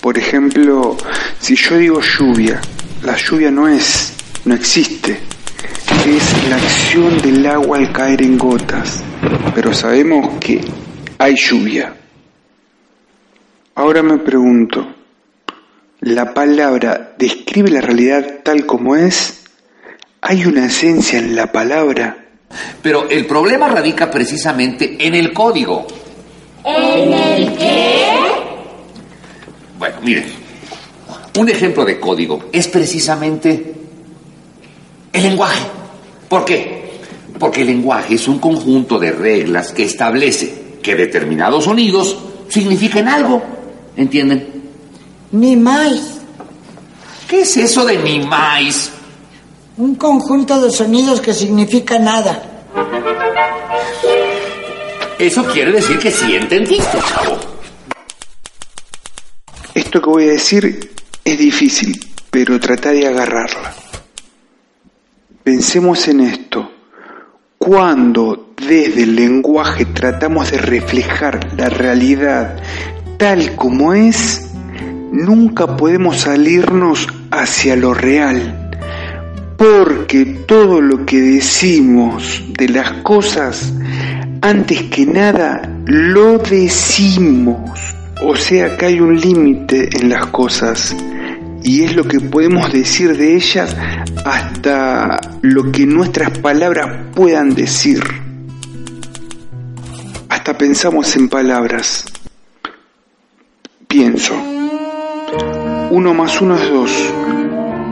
Por 0.00 0.16
ejemplo, 0.16 0.96
si 1.38 1.56
yo 1.56 1.76
digo 1.76 2.00
lluvia, 2.00 2.60
la 3.02 3.16
lluvia 3.16 3.50
no 3.50 3.68
es, 3.68 4.14
no 4.46 4.54
existe. 4.54 5.20
Es 6.06 6.48
la 6.48 6.56
acción 6.56 7.18
del 7.18 7.46
agua 7.46 7.78
al 7.78 7.92
caer 7.92 8.22
en 8.22 8.38
gotas. 8.38 9.02
Pero 9.54 9.74
sabemos 9.74 10.38
que 10.40 10.62
hay 11.18 11.34
lluvia. 11.36 11.94
Ahora 13.76 14.04
me 14.04 14.18
pregunto, 14.18 14.86
¿la 16.00 16.32
palabra 16.32 17.14
describe 17.18 17.70
la 17.70 17.80
realidad 17.80 18.42
tal 18.44 18.66
como 18.66 18.94
es? 18.94 19.42
¿Hay 20.20 20.46
una 20.46 20.66
esencia 20.66 21.18
en 21.18 21.34
la 21.34 21.50
palabra? 21.50 22.16
Pero 22.80 23.08
el 23.08 23.26
problema 23.26 23.66
radica 23.66 24.12
precisamente 24.12 24.96
en 25.04 25.16
el 25.16 25.32
código. 25.32 25.88
¿En 26.64 27.12
el 27.12 27.56
qué? 27.56 28.06
Bueno, 29.76 29.96
miren, 30.02 30.26
un 31.36 31.48
ejemplo 31.48 31.84
de 31.84 31.98
código 31.98 32.44
es 32.52 32.68
precisamente 32.68 33.74
el 35.12 35.22
lenguaje. 35.22 35.66
¿Por 36.28 36.44
qué? 36.44 37.00
Porque 37.40 37.62
el 37.62 37.66
lenguaje 37.66 38.14
es 38.14 38.28
un 38.28 38.38
conjunto 38.38 39.00
de 39.00 39.10
reglas 39.10 39.72
que 39.72 39.82
establece 39.82 40.76
que 40.80 40.94
determinados 40.94 41.64
sonidos 41.64 42.16
significan 42.48 43.08
algo. 43.08 43.53
¿Entienden? 43.96 44.62
Ni 45.32 45.56
más. 45.56 46.20
¿Qué 47.28 47.42
es 47.42 47.56
eso 47.56 47.84
de 47.84 47.98
ni 47.98 48.20
más? 48.20 48.90
Un 49.76 49.94
conjunto 49.94 50.60
de 50.60 50.70
sonidos 50.70 51.20
que 51.20 51.32
significa 51.32 51.98
nada. 51.98 52.42
Eso 55.18 55.44
quiere 55.44 55.72
decir 55.72 55.98
que 55.98 56.10
sí 56.10 56.34
entendiste, 56.34 56.98
chavo. 57.08 57.38
Esto 59.74 60.00
que 60.00 60.10
voy 60.10 60.24
a 60.24 60.32
decir 60.32 60.92
es 61.24 61.38
difícil, 61.38 61.98
pero 62.30 62.60
trata 62.60 62.90
de 62.90 63.06
agarrarla. 63.06 63.74
Pensemos 65.42 66.06
en 66.08 66.20
esto. 66.20 66.70
Cuando 67.58 68.54
desde 68.56 69.04
el 69.04 69.16
lenguaje 69.16 69.86
tratamos 69.86 70.50
de 70.50 70.58
reflejar 70.58 71.54
la 71.56 71.68
realidad 71.68 72.56
tal 73.16 73.54
como 73.56 73.94
es, 73.94 74.50
nunca 75.12 75.76
podemos 75.76 76.18
salirnos 76.18 77.08
hacia 77.30 77.76
lo 77.76 77.94
real. 77.94 78.70
Porque 79.56 80.24
todo 80.46 80.80
lo 80.80 81.06
que 81.06 81.20
decimos 81.20 82.42
de 82.58 82.68
las 82.68 82.92
cosas 83.02 83.72
antes 84.40 84.82
que 84.84 85.06
nada 85.06 85.62
lo 85.86 86.38
decimos. 86.38 87.80
O 88.22 88.36
sea 88.36 88.76
que 88.76 88.86
hay 88.86 89.00
un 89.00 89.18
límite 89.18 89.88
en 89.96 90.08
las 90.08 90.26
cosas 90.26 90.94
y 91.62 91.82
es 91.82 91.96
lo 91.96 92.04
que 92.04 92.20
podemos 92.20 92.70
decir 92.72 93.16
de 93.16 93.34
ellas 93.34 93.74
hasta 94.24 95.18
lo 95.40 95.72
que 95.72 95.86
nuestras 95.86 96.38
palabras 96.38 97.06
puedan 97.14 97.54
decir. 97.54 98.02
Hasta 100.28 100.58
pensamos 100.58 101.16
en 101.16 101.28
palabras. 101.28 102.04
Pienso. 103.94 104.34
Uno 105.92 106.14
más 106.14 106.40
uno 106.40 106.56
es 106.56 106.68
dos. 106.68 107.14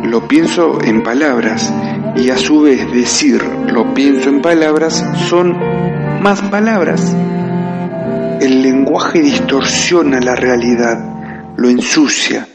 Lo 0.02 0.26
pienso 0.26 0.82
en 0.82 1.04
palabras 1.04 1.72
y 2.16 2.28
a 2.30 2.36
su 2.36 2.62
vez 2.62 2.90
decir 2.90 3.40
lo 3.68 3.94
pienso 3.94 4.28
en 4.28 4.42
palabras 4.42 5.04
son 5.28 5.56
más 6.20 6.42
palabras. 6.42 7.14
El 8.40 8.62
lenguaje 8.62 9.20
distorsiona 9.20 10.18
la 10.18 10.34
realidad, 10.34 11.54
lo 11.56 11.68
ensucia. 11.68 12.48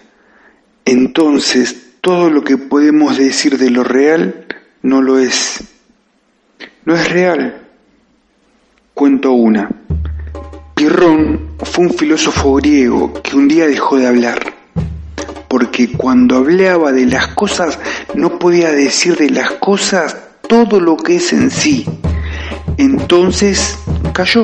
Entonces 0.84 1.94
todo 2.02 2.30
lo 2.30 2.44
que 2.44 2.58
podemos 2.58 3.18
decir 3.18 3.58
de 3.58 3.70
lo 3.70 3.86
real 3.86 4.46
no 4.82 5.02
lo 5.02 5.20
es. 5.20 5.64
No 6.84 6.96
es 6.96 7.10
real. 7.10 7.62
Cuento 8.94 9.32
una. 9.32 9.70
Pirrón 10.76 11.47
fue 11.64 11.86
un 11.86 11.94
filósofo 11.94 12.56
griego 12.56 13.14
que 13.22 13.36
un 13.36 13.48
día 13.48 13.68
dejó 13.68 13.98
de 13.98 14.08
hablar, 14.08 14.54
porque 15.48 15.92
cuando 15.92 16.38
hablaba 16.38 16.92
de 16.92 17.06
las 17.06 17.28
cosas 17.30 17.80
no 18.14 18.38
podía 18.40 18.72
decir 18.72 19.16
de 19.18 19.30
las 19.30 19.52
cosas 19.54 20.18
todo 20.48 20.80
lo 20.80 20.98
que 20.98 21.18
es 21.18 21.34
en 21.34 21.50
sí. 21.50 21.86
Entonces 22.78 23.78
cayó, 24.14 24.44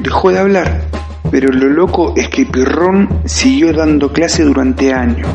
dejó 0.00 0.30
de 0.30 0.38
hablar. 0.38 0.82
Pero 1.30 1.52
lo 1.52 1.68
loco 1.68 2.14
es 2.16 2.28
que 2.28 2.46
Pirrón 2.46 3.22
siguió 3.24 3.72
dando 3.72 4.12
clase 4.12 4.44
durante 4.44 4.92
años. 4.92 5.28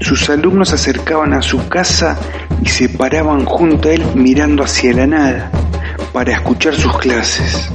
Sus 0.00 0.28
alumnos 0.28 0.68
se 0.68 0.74
acercaban 0.74 1.32
a 1.32 1.40
su 1.40 1.66
casa 1.68 2.18
y 2.62 2.68
se 2.68 2.90
paraban 2.90 3.46
junto 3.46 3.88
a 3.88 3.92
él 3.92 4.04
mirando 4.14 4.62
hacia 4.62 4.92
la 4.92 5.06
nada 5.06 5.50
para 6.12 6.32
escuchar 6.32 6.74
sus 6.74 6.96
clases. 6.98 7.70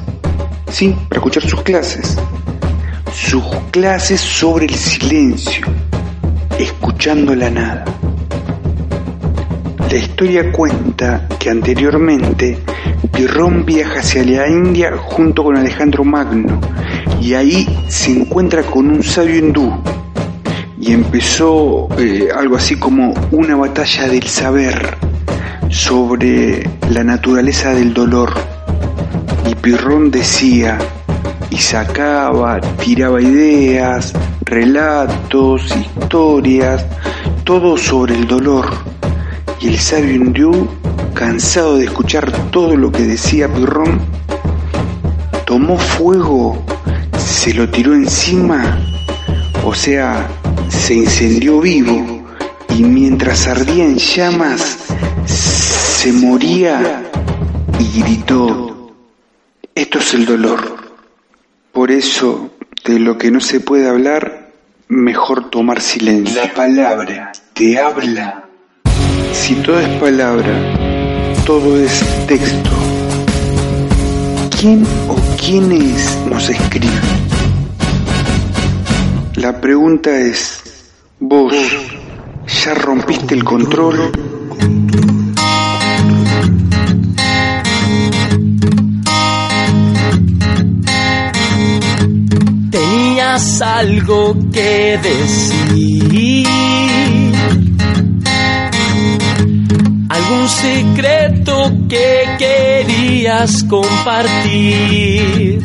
Sí, 0.69 0.95
para 1.09 1.19
escuchar 1.19 1.43
sus 1.43 1.61
clases. 1.63 2.17
Sus 3.13 3.43
clases 3.71 4.19
sobre 4.19 4.65
el 4.65 4.75
silencio, 4.75 5.65
escuchando 6.57 7.35
la 7.35 7.49
nada. 7.49 7.85
La 9.89 9.97
historia 9.97 10.51
cuenta 10.51 11.27
que 11.39 11.49
anteriormente 11.49 12.59
Pirrón 13.11 13.65
viaja 13.65 13.99
hacia 13.99 14.23
la 14.23 14.47
India 14.47 14.93
junto 14.97 15.43
con 15.43 15.57
Alejandro 15.57 16.03
Magno 16.03 16.59
y 17.21 17.33
ahí 17.33 17.67
se 17.87 18.11
encuentra 18.11 18.63
con 18.63 18.89
un 18.89 19.03
sabio 19.03 19.37
hindú 19.37 19.71
y 20.79 20.93
empezó 20.93 21.89
eh, 21.99 22.29
algo 22.33 22.55
así 22.55 22.77
como 22.77 23.13
una 23.31 23.55
batalla 23.55 24.07
del 24.07 24.27
saber 24.27 24.97
sobre 25.69 26.67
la 26.89 27.03
naturaleza 27.03 27.73
del 27.73 27.93
dolor. 27.93 28.33
Y 29.49 29.55
Pirrón 29.55 30.09
decía 30.09 30.77
y 31.51 31.57
sacaba, 31.57 32.59
tiraba 32.61 33.21
ideas, 33.21 34.13
relatos, 34.45 35.63
historias, 35.75 36.85
todo 37.43 37.77
sobre 37.77 38.15
el 38.15 38.25
dolor. 38.25 38.67
Y 39.59 39.67
el 39.67 39.77
sabio 39.77 40.15
hindú, 40.15 40.67
cansado 41.13 41.77
de 41.77 41.85
escuchar 41.85 42.31
todo 42.49 42.75
lo 42.75 42.91
que 42.91 43.03
decía 43.03 43.53
Pirrón, 43.53 43.99
tomó 45.45 45.77
fuego, 45.77 46.63
se 47.17 47.53
lo 47.53 47.69
tiró 47.69 47.93
encima, 47.93 48.79
o 49.65 49.75
sea, 49.75 50.27
se 50.69 50.95
incendió 50.95 51.59
vivo 51.59 52.23
y 52.69 52.83
mientras 52.83 53.45
ardía 53.47 53.83
en 53.83 53.97
llamas 53.97 54.77
se 55.25 56.13
moría 56.13 57.03
y 57.77 58.01
gritó, 58.01 58.93
esto 59.75 59.99
es 59.99 60.13
el 60.13 60.25
dolor. 60.25 60.80
Por 61.71 61.89
eso, 61.89 62.51
de 62.83 62.99
lo 62.99 63.17
que 63.17 63.31
no 63.31 63.39
se 63.39 63.61
puede 63.61 63.87
hablar, 63.87 64.51
mejor 64.89 65.49
tomar 65.49 65.79
silencio. 65.79 66.43
La 66.43 66.53
palabra 66.53 67.31
te 67.53 67.79
habla. 67.79 68.45
Si 69.31 69.55
todo 69.55 69.79
es 69.79 69.87
palabra, 69.99 70.53
todo 71.45 71.79
es 71.79 72.03
texto. 72.27 72.69
¿Quién 74.59 74.85
o 75.07 75.15
quiénes 75.39 76.17
nos 76.29 76.49
escriben? 76.49 76.91
La 79.35 79.61
pregunta 79.61 80.11
es, 80.19 80.61
¿vos 81.21 81.53
ya 82.63 82.73
rompiste 82.73 83.33
el 83.33 83.45
control? 83.45 84.11
Algo 93.41 94.35
que 94.53 94.99
decir, 95.01 96.47
algún 100.09 100.47
secreto 100.47 101.71
que 101.89 102.29
querías 102.37 103.63
compartir. 103.63 105.59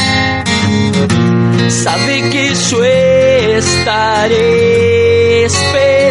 Sabe 1.69 2.31
que 2.31 2.55
yo 2.55 2.83
estaré 3.59 4.37
esperándote. 5.45 6.03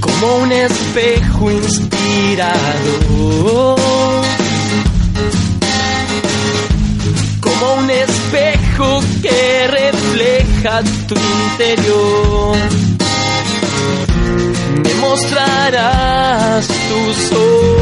Como 0.00 0.36
un 0.38 0.50
espejo 0.52 1.50
inspirado, 1.52 2.50
como 7.60 7.74
un 7.74 7.90
espejo 7.90 9.00
que 9.22 9.68
refleja 9.68 10.82
tu 11.06 11.14
interior. 11.14 12.56
Me 14.82 14.94
mostrarás 14.94 16.66
tus 16.66 17.32
ojos 17.32 17.79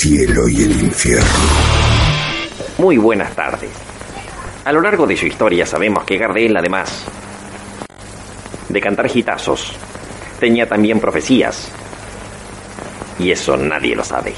cielo 0.00 0.46
y 0.46 0.62
el 0.62 0.70
infierno. 0.70 1.26
Muy 2.78 2.98
buenas 2.98 3.34
tardes. 3.34 3.70
A 4.64 4.70
lo 4.70 4.80
largo 4.80 5.08
de 5.08 5.16
su 5.16 5.26
historia 5.26 5.66
sabemos 5.66 6.04
que 6.04 6.16
Gardel, 6.16 6.56
además 6.56 7.04
de 8.68 8.80
cantar 8.80 9.08
gitazos, 9.08 9.72
tenía 10.38 10.68
también 10.68 11.00
profecías. 11.00 11.72
Y 13.18 13.32
eso 13.32 13.56
nadie 13.56 13.96
lo 13.96 14.04
sabe. 14.04 14.34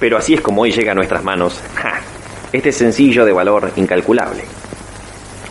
Pero 0.00 0.18
así 0.18 0.34
es 0.34 0.40
como 0.40 0.62
hoy 0.62 0.72
llega 0.72 0.90
a 0.90 0.96
nuestras 0.96 1.22
manos 1.22 1.60
¡ja! 1.76 2.00
este 2.52 2.72
sencillo 2.72 3.24
de 3.24 3.32
valor 3.32 3.70
incalculable. 3.76 4.42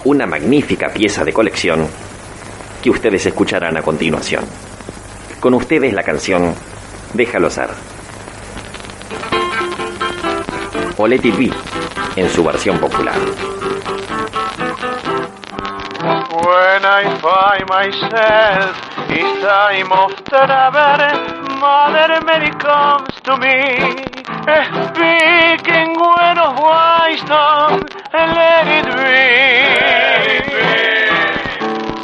Una 0.04 0.26
magnífica 0.26 0.90
pieza 0.90 1.24
de 1.24 1.32
colección 1.32 1.88
que 2.84 2.90
ustedes 2.90 3.26
escucharán 3.26 3.78
a 3.78 3.82
continuación. 3.82 4.44
Con 5.40 5.54
ustedes 5.54 5.94
la 5.94 6.04
canción 6.04 6.54
Déjalo 7.14 7.50
ser 7.50 7.70
o 11.02 11.08
Let 11.08 11.26
It 11.26 11.36
Be 11.36 11.52
en 12.16 12.30
su 12.30 12.43
versión 12.43 12.78
popular. 12.78 13.16
When 16.30 16.86
I 16.86 17.04
find 17.20 17.68
myself, 17.68 18.78
it's 19.10 19.41
time 19.41 19.91
of 19.91 20.14
travel, 20.26 21.58
Mother 21.60 22.22
Mary 22.24 22.52
comes 22.60 23.14
to 23.24 23.38
me, 23.38 24.06
eh, 24.47 24.66
speaking 24.89 25.97
when 25.99 26.38
of 26.38 26.54
wisdom, 26.70 27.84
let 28.14 28.68
it 28.68 28.86
be. 30.45 30.51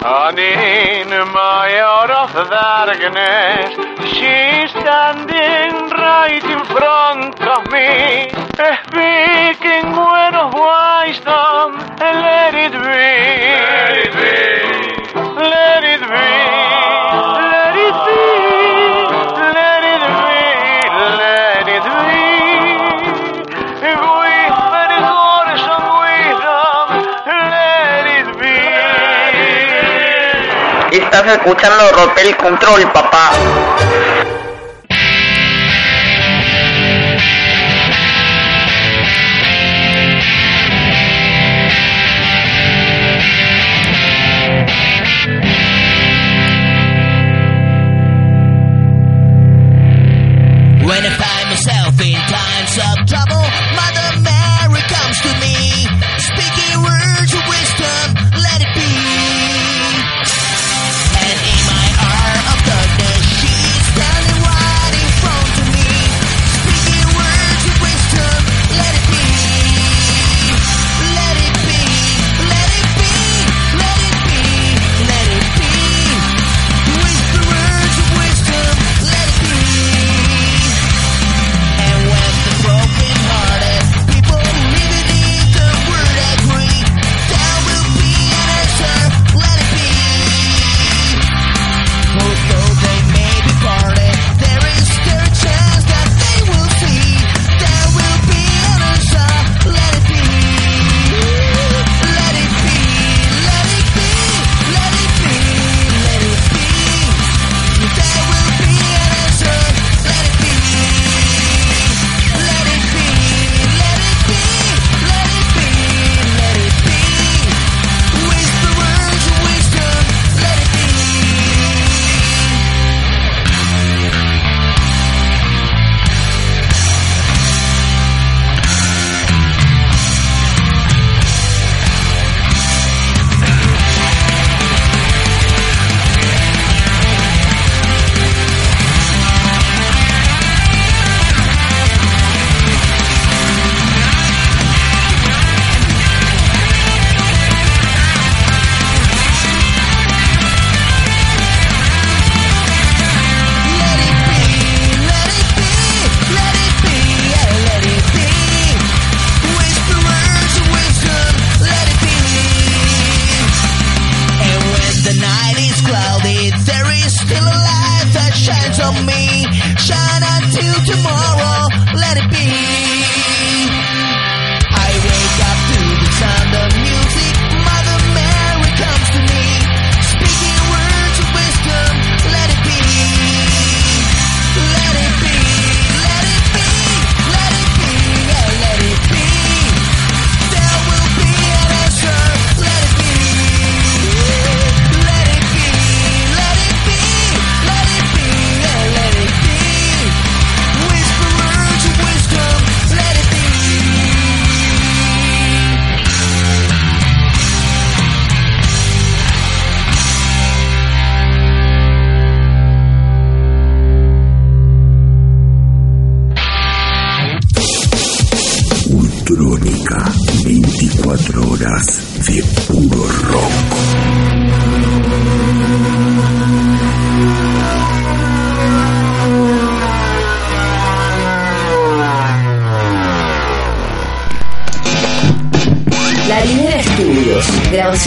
Anin, 0.07 1.09
my 1.33 1.79
out 1.83 2.09
of 2.09 2.31
darkness, 2.49 3.75
she's 4.15 4.71
standing 4.71 5.89
right 5.91 6.45
in 6.55 6.63
front 6.71 7.35
of 7.43 7.67
me, 7.73 8.31
eh, 8.57 8.77
speaking 8.87 9.91
word 9.91 10.33
of 10.33 10.53
wisdom, 10.55 11.75
let 11.99 12.55
it 12.55 12.71
be. 12.71 12.87
Let 12.87 13.97
it 13.97 14.13
be. 14.13 14.66
escuchando 31.33 31.91
Rotel 31.91 32.35
Control, 32.37 32.91
papá. 32.91 33.76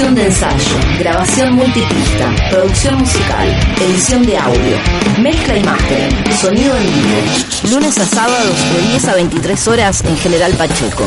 De 0.00 0.26
ensayo, 0.26 0.76
grabación 0.98 1.56
multipista, 1.56 2.34
producción 2.48 2.96
musical, 2.98 3.76
edición 3.80 4.24
de 4.24 4.38
audio, 4.38 4.76
mezcla 5.20 5.56
y 5.58 5.62
mastering, 5.62 6.32
sonido 6.32 6.74
en 6.74 6.86
vivo. 6.86 7.70
Lunes 7.70 7.98
a 7.98 8.06
sábados 8.06 8.56
de 8.72 8.88
10 8.92 9.08
a 9.08 9.14
23 9.14 9.68
horas 9.68 10.02
en 10.04 10.16
General 10.16 10.52
Pacheco. 10.54 11.04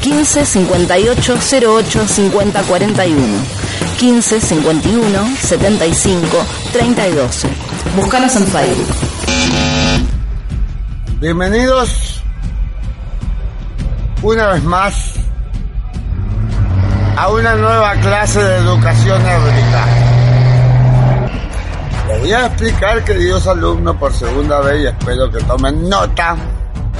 15 0.00 0.46
58 0.46 1.38
08 1.68 2.06
50 2.06 2.62
41. 2.62 3.22
15 3.98 4.40
51 4.40 5.36
75 5.36 6.46
30 6.72 7.08
y 7.08 7.12
12. 7.12 7.48
Búscanos 7.96 8.36
en 8.36 8.46
Facebook. 8.46 8.94
Bienvenidos 11.20 12.22
una 14.22 14.52
vez 14.52 14.62
más 14.62 15.13
a 17.16 17.28
una 17.30 17.54
nueva 17.54 17.92
clase 17.96 18.42
de 18.42 18.56
educación 18.56 19.22
nórdica. 19.22 19.86
Les 22.08 22.20
voy 22.20 22.32
a 22.32 22.46
explicar, 22.46 23.04
queridos 23.04 23.46
alumnos, 23.46 23.96
por 23.96 24.12
segunda 24.12 24.60
vez 24.60 24.82
y 24.82 24.86
espero 24.86 25.30
que 25.30 25.38
tomen 25.44 25.88
nota 25.88 26.36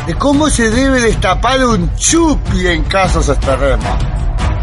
de 0.06 0.14
cómo 0.14 0.48
se 0.48 0.70
debe 0.70 1.00
destapar 1.00 1.64
un 1.64 1.94
chupi 1.96 2.66
en 2.66 2.84
casos 2.84 3.28
extremos. 3.28 3.96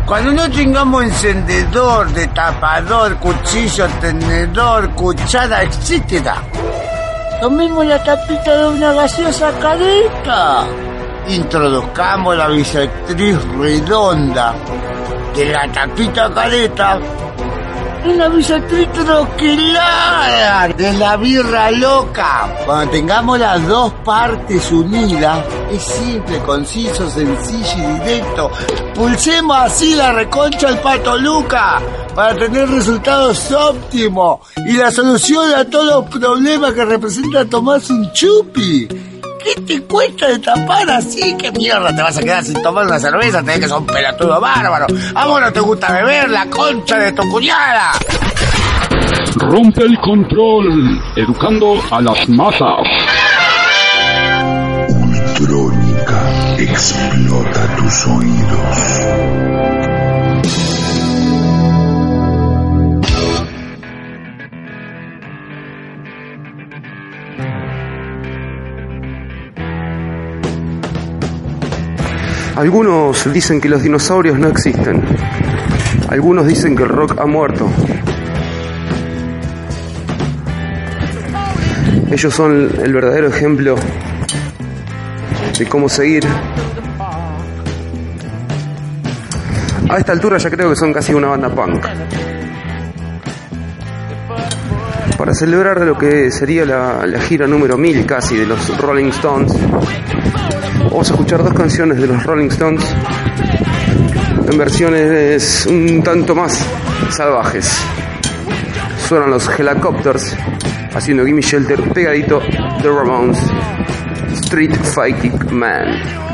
Cuando 0.06 0.32
no 0.34 0.49
tengamos 0.49 1.04
encendedor, 1.04 2.12
destapador, 2.12 3.18
cuchillo, 3.18 3.88
tenedor, 3.99 4.93
cuchara, 4.93 5.64
etc. 5.64 6.32
Tomemos 7.39 7.86
la 7.86 8.04
tapita 8.04 8.58
de 8.58 8.68
una 8.70 8.93
gaseosa 8.93 9.52
careta. 9.60 10.66
Introduzcamos 11.28 12.36
la 12.36 12.47
bisectriz 12.47 13.38
redonda 13.58 14.54
de 15.36 15.46
la 15.46 15.72
tapita 15.72 16.34
careta 16.34 17.00
en 18.04 18.18
la 18.18 18.30
bisectriz 18.30 18.92
troquelada 18.94 20.68
de 20.70 20.94
la 20.94 21.18
birra 21.18 21.72
loca. 21.72 22.56
Cuando 22.66 22.92
tengamos 22.92 23.40
las 23.40 23.68
dos 23.68 23.94
partes 24.04 24.72
unidas, 24.72 25.46
es 25.72 25.84
simple, 25.84 26.40
conciso, 26.40 27.10
sencillo 27.10 27.78
y 27.78 28.00
directo. 28.00 28.52
Pulsemos 28.96 29.58
así 29.58 29.96
la 29.96 30.12
reconcha 30.14 30.68
al 30.68 30.80
pato 30.82 31.18
Luca 31.18 31.80
para 32.16 32.36
tener 32.36 32.70
resultados 32.70 33.52
óptimos 33.52 34.40
y 34.68 34.74
la 34.74 34.92
solución 34.92 35.54
a 35.54 35.66
todos 35.66 35.86
los 35.86 36.20
problemas 36.20 36.74
que 36.74 36.86
representa 36.86 37.46
tomarse 37.46 37.94
un 37.94 38.12
chupi. 38.14 38.88
¿Qué 39.44 39.62
te 39.62 39.82
cuesta 39.84 40.28
de 40.28 40.39
tapar 40.39 40.89
así? 40.89 41.36
¿Qué 41.38 41.52
mierda 41.52 41.96
te 41.96 42.02
vas 42.02 42.18
a 42.18 42.22
quedar 42.22 42.44
sin 42.44 42.62
tomar 42.62 42.86
una 42.86 43.00
cerveza? 43.00 43.39
Tenés 43.39 43.60
que 43.60 43.68
ser 43.68 43.78
un 43.78 43.86
pelotudo 43.86 44.39
bárbaro. 44.39 44.88
¿A 45.16 45.28
vos 45.28 45.42
no 45.42 45.52
te 45.52 45.60
gusta 45.60 45.92
beber 45.94 46.30
la 46.30 46.46
concha 46.48 46.98
de 46.98 47.12
tu 47.14 47.28
cuñada? 47.30 47.92
Rompe 49.36 49.84
el 49.84 49.98
control, 50.00 51.02
educando 51.16 51.82
a 51.89 52.02
las 52.02 52.30
masas. 52.30 52.88
Ultrónica 54.89 56.56
explota 56.58 57.76
tus 57.78 58.08
oídos. 58.08 58.41
Algunos 72.62 73.34
dicen 73.34 73.59
que 73.59 73.68
los 73.68 73.82
dinosaurios 73.82 74.38
no 74.38 74.47
existen. 74.47 75.03
Algunos 76.09 76.45
dicen 76.45 76.76
que 76.76 76.84
el 76.84 76.89
rock 76.89 77.20
ha 77.20 77.26
muerto. 77.26 77.68
Ellos 82.12 82.32
son 82.32 82.70
el 82.84 82.93
verdadero 82.93 83.30
ejemplo 83.30 83.76
de 85.57 85.66
cómo 85.66 85.89
seguir. 85.89 86.24
A 89.89 89.97
esta 89.97 90.12
altura 90.12 90.38
ya 90.38 90.51
creo 90.51 90.70
que 90.70 90.76
son 90.76 90.93
casi 90.93 91.16
una 91.16 91.30
banda 91.30 91.49
punk. 91.49 91.84
Para 95.18 95.34
celebrar 95.34 95.82
lo 95.82 95.97
que 95.97 96.30
sería 96.30 96.64
la, 96.66 97.20
gira 97.22 97.47
número 97.47 97.76
1000 97.76 98.05
casi 98.05 98.36
de 98.36 98.45
los 98.45 98.78
Rolling 98.78 99.09
Stones, 99.09 99.51
vamos 100.92 101.10
a 101.10 101.14
escuchar 101.14 101.44
dos 101.44 101.54
canciones 101.54 101.98
de 102.00 102.06
los 102.06 102.24
Rolling 102.24 102.50
Stones 102.50 102.84
en 104.50 104.58
versiones 104.58 105.66
un 105.66 106.04
tanto 106.04 106.36
más 106.36 106.64
salvajes. 107.10 107.72
Suenan 109.08 109.32
los 109.32 109.48
Helicopters 109.58 110.36
haciendo 110.94 111.26
Gimme 111.26 111.42
Shelter 111.42 111.82
pegadito 111.94 112.39
de 112.39 112.89
Ramones 112.89 113.39
Street 114.34 114.76
Fighting 114.76 115.39
Man. 115.52 116.31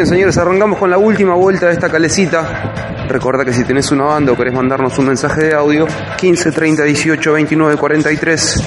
Bien, 0.00 0.06
señores, 0.06 0.38
arrancamos 0.38 0.78
con 0.78 0.88
la 0.88 0.96
última 0.96 1.34
vuelta 1.34 1.66
de 1.66 1.72
esta 1.72 1.90
calecita. 1.90 2.72
Recuerda 3.06 3.44
que 3.44 3.52
si 3.52 3.64
tenés 3.64 3.92
una 3.92 4.04
banda 4.04 4.32
o 4.32 4.36
querés 4.36 4.54
mandarnos 4.54 4.96
un 4.98 5.08
mensaje 5.08 5.48
de 5.48 5.54
audio, 5.54 5.86
15 6.16 6.52
30 6.52 6.84
18 6.84 7.32
29 7.34 7.76
43, 7.76 8.64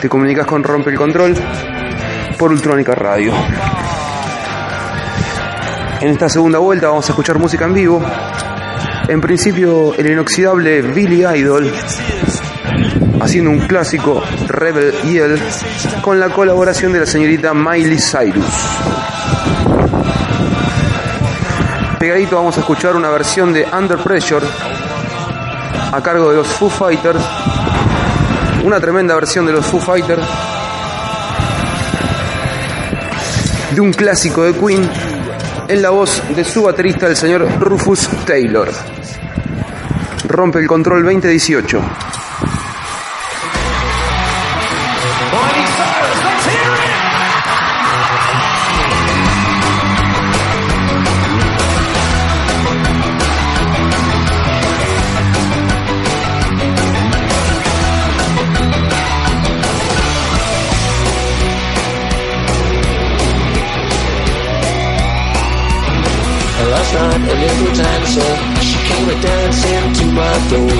te 0.00 0.08
comunicas 0.08 0.46
con 0.46 0.62
Rompe 0.62 0.88
el 0.88 0.96
Control 0.96 1.34
por 2.38 2.52
Ultrónica 2.52 2.94
Radio. 2.94 3.34
En 6.00 6.08
esta 6.08 6.30
segunda 6.30 6.58
vuelta 6.58 6.88
vamos 6.88 7.06
a 7.06 7.12
escuchar 7.12 7.38
música 7.38 7.66
en 7.66 7.74
vivo. 7.74 8.02
En 9.06 9.20
principio, 9.20 9.94
el 9.94 10.10
inoxidable 10.10 10.80
Billy 10.80 11.26
Idol 11.26 11.70
haciendo 13.20 13.50
un 13.50 13.58
clásico 13.60 14.22
Rebel 14.48 14.90
Yell 15.02 15.38
con 16.00 16.18
la 16.18 16.30
colaboración 16.30 16.94
de 16.94 17.00
la 17.00 17.06
señorita 17.06 17.52
Miley 17.52 17.98
Cyrus. 17.98 18.44
Pegadito 22.04 22.36
vamos 22.36 22.54
a 22.58 22.60
escuchar 22.60 22.96
una 22.96 23.08
versión 23.08 23.50
de 23.50 23.64
Under 23.64 23.96
Pressure 23.96 24.44
a 25.90 26.02
cargo 26.02 26.28
de 26.28 26.36
los 26.36 26.46
Foo 26.46 26.68
Fighters. 26.68 27.18
Una 28.62 28.78
tremenda 28.78 29.14
versión 29.14 29.46
de 29.46 29.52
los 29.52 29.64
Foo 29.64 29.80
Fighters 29.80 30.22
de 33.74 33.80
un 33.80 33.90
clásico 33.94 34.42
de 34.42 34.52
Queen 34.52 34.86
en 35.66 35.80
la 35.80 35.88
voz 35.88 36.22
de 36.36 36.44
su 36.44 36.64
baterista, 36.64 37.06
el 37.06 37.16
señor 37.16 37.48
Rufus 37.58 38.06
Taylor. 38.26 38.70
Rompe 40.28 40.58
el 40.58 40.66
control 40.66 41.04
2018. 41.04 41.80
A 67.34 67.36
little 67.36 67.74
dancer, 67.74 68.32
she 68.62 68.78
came 68.88 69.08
a 69.10 69.16
dancing 69.20 69.86
to 69.98 70.04
my 70.18 70.34
door. 70.50 70.76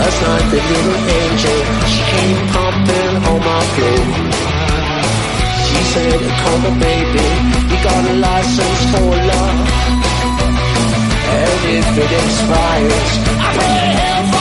Last 0.00 0.18
night 0.22 0.46
the 0.50 0.60
little 0.70 1.00
angel, 1.20 1.58
she 1.92 2.02
came 2.12 2.40
pumping 2.54 3.14
on 3.30 3.38
my 3.50 3.62
floor. 3.74 4.02
She 5.66 5.80
said, 5.92 6.20
come 6.42 6.66
on 6.68 6.76
baby, 6.80 7.28
we 7.70 7.76
got 7.86 8.02
a 8.12 8.16
license 8.26 8.82
for 8.90 9.10
love. 9.30 9.58
And 11.38 11.60
if 11.78 11.88
it 12.04 12.10
expires, 12.22 13.10
I 13.44 13.48
pray 13.56 13.78
hell 13.98 14.39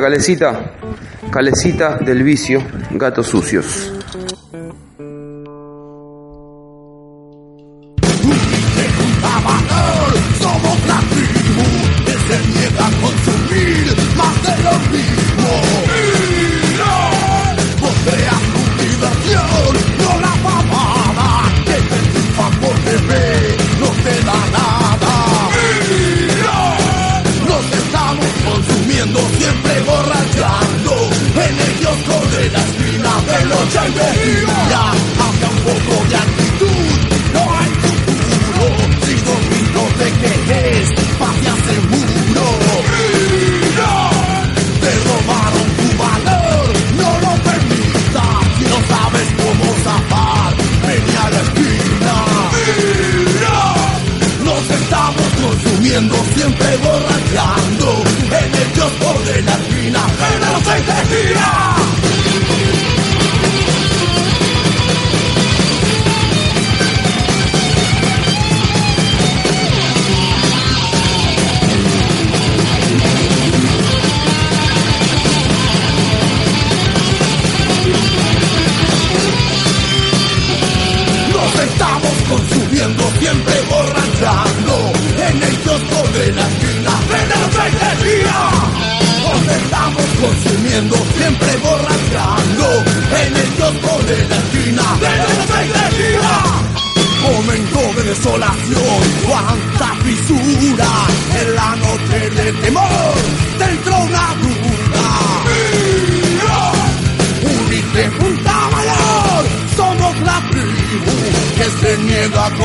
calecita, 0.00 0.72
calecita 1.30 1.98
del 1.98 2.22
vicio, 2.22 2.62
gatos 2.92 3.26
sucios. 3.26 3.89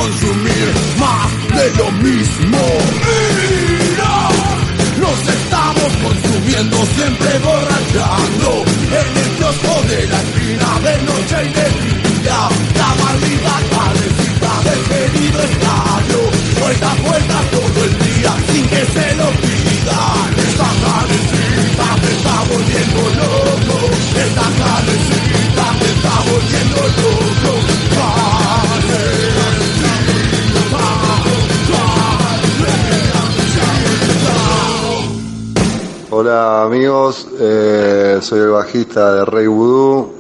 Consumir 0.06 0.68
más 0.99 1.30
de 1.58 1.66
lo 1.80 1.91
mismo. 1.93 2.62
Mira, 3.36 4.16
nos 5.01 5.20
estamos 5.38 5.91
consumiendo, 6.06 6.78
siempre 6.95 7.32
borrachando, 7.39 8.49
en 9.01 9.10
el 9.22 9.30
kiosco 9.38 9.74
de 9.89 10.08
la 10.12 10.20
esquina 10.26 10.70
de 10.86 10.95
noche 11.10 11.38
y 11.41 11.53
de 11.58 11.68
día, 11.82 12.39
la 12.82 12.89
maldita 13.01 13.56
cabecita 13.74 14.51
del 14.68 14.82
querido 14.91 15.39
estadio, 15.49 16.20
vuelta 16.62 16.91
a 16.91 16.95
vuelta 17.08 17.38
todo 17.56 17.80
el 17.86 17.93
día, 18.06 18.32
sin 18.49 18.66
que 18.72 18.82
se 18.95 19.08
lo 19.20 19.28
pidan. 19.41 20.30
Esta 20.49 20.70
cabecita 20.86 21.88
te 22.01 22.10
está 22.18 22.36
volviendo 22.51 23.01
loco, 23.20 23.45
amigos, 36.66 37.28
eh, 37.39 38.18
soy 38.22 38.39
el 38.39 38.49
bajista 38.49 39.13
de 39.13 39.26
Rey 39.26 39.45
Voodoo. 39.45 40.11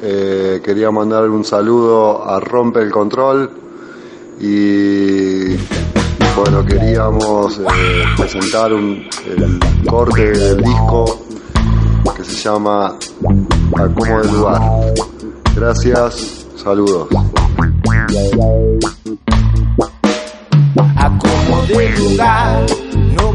Eh, 0.00 0.60
quería 0.64 0.92
mandar 0.92 1.28
un 1.28 1.44
saludo 1.44 2.24
a 2.24 2.38
Rompe 2.38 2.80
el 2.80 2.90
Control 2.90 3.50
y 4.40 5.56
bueno, 6.36 6.64
queríamos 6.64 7.58
eh, 7.58 8.04
presentar 8.16 8.72
un, 8.72 9.08
el 9.26 9.58
corte 9.88 10.30
del 10.30 10.62
disco 10.62 11.18
que 12.16 12.22
se 12.22 12.36
llama 12.36 12.96
del 13.76 14.32
Lugar. 14.32 14.60
Gracias, 15.56 16.46
saludos. 16.56 17.08
De 21.68 21.90
lugar. 21.98 22.87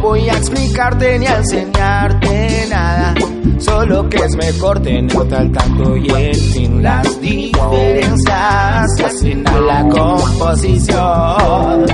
Voy 0.04 0.28
a 0.28 0.34
explicarte 0.34 1.18
ni 1.18 1.26
a 1.28 1.38
enseñarte 1.38 2.68
nada. 2.70 3.14
Solo 3.58 4.10
que 4.10 4.18
es 4.18 4.36
mejor 4.36 4.82
tenerte 4.82 5.34
al 5.34 5.49
tanto 5.49 5.95
y 5.95 6.12
en 6.12 6.36
fin 6.36 6.84
las 6.84 7.22
diferencias 7.22 8.86
que 8.97 9.06
hacen 9.06 9.47
a 9.47 9.62
la 9.62 9.88
composición. 9.88 11.86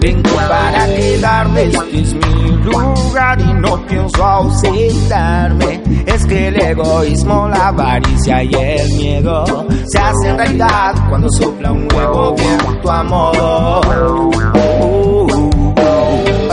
Vengo 0.00 0.30
para 0.48 0.86
quedarme, 0.86 1.64
este 1.64 2.00
es 2.02 2.14
mi 2.14 2.50
lugar 2.62 3.40
y 3.40 3.52
no 3.54 3.84
pienso 3.84 4.24
ausentarme. 4.24 5.82
Es 6.06 6.24
que 6.24 6.48
el 6.48 6.62
egoísmo, 6.62 7.48
la 7.48 7.66
avaricia 7.66 8.44
y 8.44 8.54
el 8.54 8.88
miedo 8.94 9.66
se 9.86 9.98
hacen 9.98 10.38
realidad 10.38 10.94
cuando 11.08 11.28
sopla 11.32 11.72
un 11.72 11.88
nuevo 11.88 12.36
viento 12.36 12.92
amor. 12.92 15.01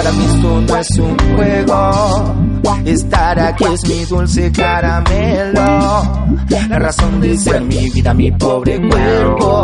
Para 0.09 0.21
mí 0.21 0.25
no 0.41 0.75
es 0.75 0.87
un 0.97 1.15
juego. 1.35 2.35
Estar 2.83 3.39
aquí 3.39 3.63
es 3.71 3.87
mi 3.87 4.05
dulce 4.05 4.51
caramelo. 4.51 6.01
La 6.67 6.79
razón 6.79 7.21
de 7.21 7.37
ser 7.37 7.61
mi 7.61 7.91
vida, 7.91 8.11
mi 8.15 8.31
pobre 8.31 8.81
cuerpo. 8.89 9.63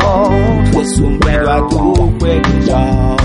Es 0.80 1.00
un 1.00 1.18
miedo 1.18 1.52
a 1.52 1.68
tu 1.68 1.96
juego. 2.20 3.16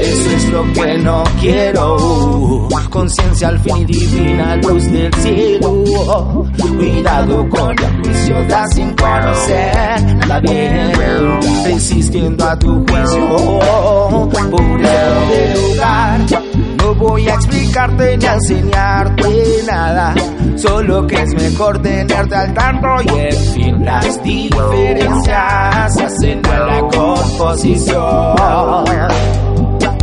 Eso 0.00 0.30
es 0.30 0.48
lo 0.48 0.72
que 0.72 0.98
no 0.98 1.24
quiero. 1.40 2.68
Conciencia 2.88 3.48
al 3.48 3.58
fin 3.58 3.76
y 3.76 3.84
divina 3.84 4.56
luz 4.56 4.90
del 4.90 5.12
cielo. 5.16 6.46
Cuidado 6.58 7.46
con 7.50 7.76
la 7.76 7.90
juicio 8.02 8.44
da 8.48 8.66
sin 8.68 8.94
conocer 8.94 9.83
bien. 10.40 10.92
Resistiendo 11.64 12.44
a 12.44 12.58
tu 12.58 12.84
juicio. 12.86 13.60
Por 14.50 14.80
el 14.80 15.54
lugar. 15.54 16.20
No 16.78 16.94
voy 16.94 17.28
a 17.28 17.34
explicarte 17.34 18.16
ni 18.18 18.26
a 18.26 18.34
enseñarte 18.34 19.62
nada. 19.66 20.14
Solo 20.56 21.06
que 21.06 21.22
es 21.22 21.34
mejor 21.34 21.80
tenerte 21.80 22.34
al 22.34 22.54
tanto 22.54 22.88
y 23.04 23.18
en 23.18 23.36
fin 23.52 23.84
las 23.84 24.22
diferencias 24.22 25.96
hacen 25.98 26.42
a 26.46 26.58
la 26.58 26.80
composición. 26.80 28.34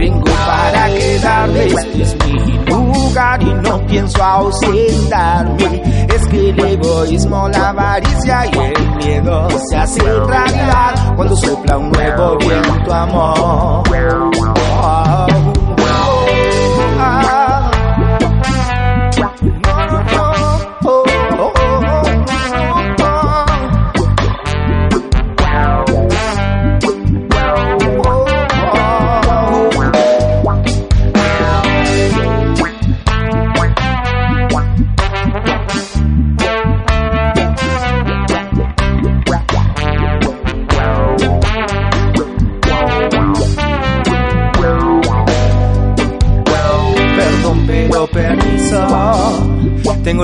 Vengo 0.02 0.24
para 0.24 0.88
quedarme, 0.88 1.66
este 1.66 2.02
es 2.02 2.18
mi 2.26 2.58
lugar 2.66 3.40
y 3.44 3.54
no 3.54 3.86
pienso 3.86 4.24
ausentarme. 4.24 5.84
Es 6.12 6.28
que 6.28 6.50
el 6.50 6.60
egoísmo, 6.60 7.48
la 7.50 7.70
avaricia 7.70 8.48
y 8.48 8.58
el 8.58 8.96
miedo 8.96 9.48
se 9.70 9.78
hacen 9.78 10.28
realidad 10.28 11.16
cuando 11.16 11.36
sopla 11.36 11.78
un 11.78 11.92
nuevo 11.92 12.36
viento, 12.40 12.92
amor. 12.92 14.51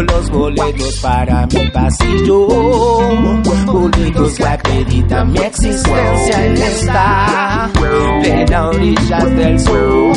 Los 0.03 0.29
boletos 0.29 0.99
para 1.01 1.47
mi 1.47 1.67
pasillo. 1.71 2.47
Boletos 3.65 4.35
que 4.35 4.45
acreditan 4.45 5.31
mi 5.31 5.39
existencia 5.39 6.45
en 6.45 6.57
esta 6.57 7.69
plena 8.21 8.67
orillas 8.67 9.35
del 9.35 9.59
sol. 9.59 10.13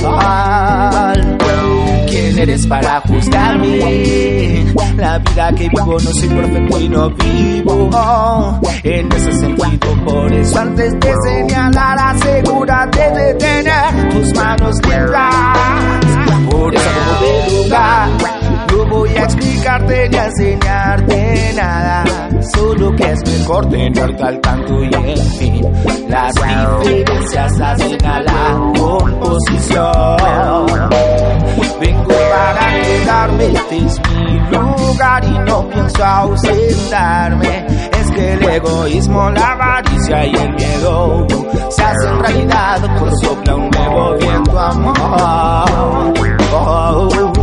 ¿Quién 2.08 2.38
eres 2.38 2.66
para 2.66 3.00
juzgarme? 3.00 4.66
La 4.96 5.18
vida 5.18 5.52
que 5.54 5.68
vivo 5.70 5.92
no 5.92 5.98
soy 5.98 6.28
perfecto 6.28 6.80
y 6.80 6.88
no 6.90 7.10
vivo. 7.10 8.60
En 8.82 9.12
ese 9.12 9.32
sentido, 9.32 10.04
por 10.04 10.32
eso 10.32 10.60
antes 10.60 10.92
de 11.00 11.14
señalar, 11.24 11.98
asegúrate 11.98 13.10
de 13.12 13.34
tener 13.34 14.10
tus 14.10 14.34
manos 14.34 14.76
limpias. 14.82 16.50
Por 16.50 16.74
eso 16.74 16.90
como 16.98 17.20
de 17.20 17.64
lugar, 17.64 18.08
no 18.18 18.39
voy 19.10 19.22
explicarte 19.22 20.08
ni 20.08 20.16
enseñarte 20.16 21.52
nada. 21.54 22.04
Solo 22.54 22.94
que 22.96 23.10
es 23.10 23.20
mejor 23.38 23.68
tenerte 23.68 24.22
al 24.22 24.40
tanto 24.40 24.82
y 24.82 24.94
en 24.94 25.16
fin, 25.38 25.66
las 26.08 26.32
diferencias 26.34 27.60
hacen 27.60 28.06
a 28.06 28.20
la 28.20 28.72
composición. 28.78 30.16
Vengo 31.80 32.08
para 32.08 32.82
quedarme, 32.82 33.46
este 33.46 33.76
es 33.78 34.00
mi 34.10 34.38
lugar 34.50 35.24
y 35.24 35.38
no 35.50 35.68
pienso 35.68 36.04
ausentarme. 36.04 37.66
Es 37.98 38.10
que 38.10 38.32
el 38.34 38.44
egoísmo, 38.44 39.30
la 39.30 39.52
avaricia 39.52 40.26
y 40.26 40.34
el 40.34 40.54
miedo 40.54 41.26
se 41.70 41.82
hacen 41.82 42.18
realidad 42.20 42.98
por 42.98 43.10
sopla 43.22 43.54
un 43.54 43.70
nuevo 43.70 44.16
viento, 44.18 44.58
amor. 44.58 44.94
Oh, 46.52 47.39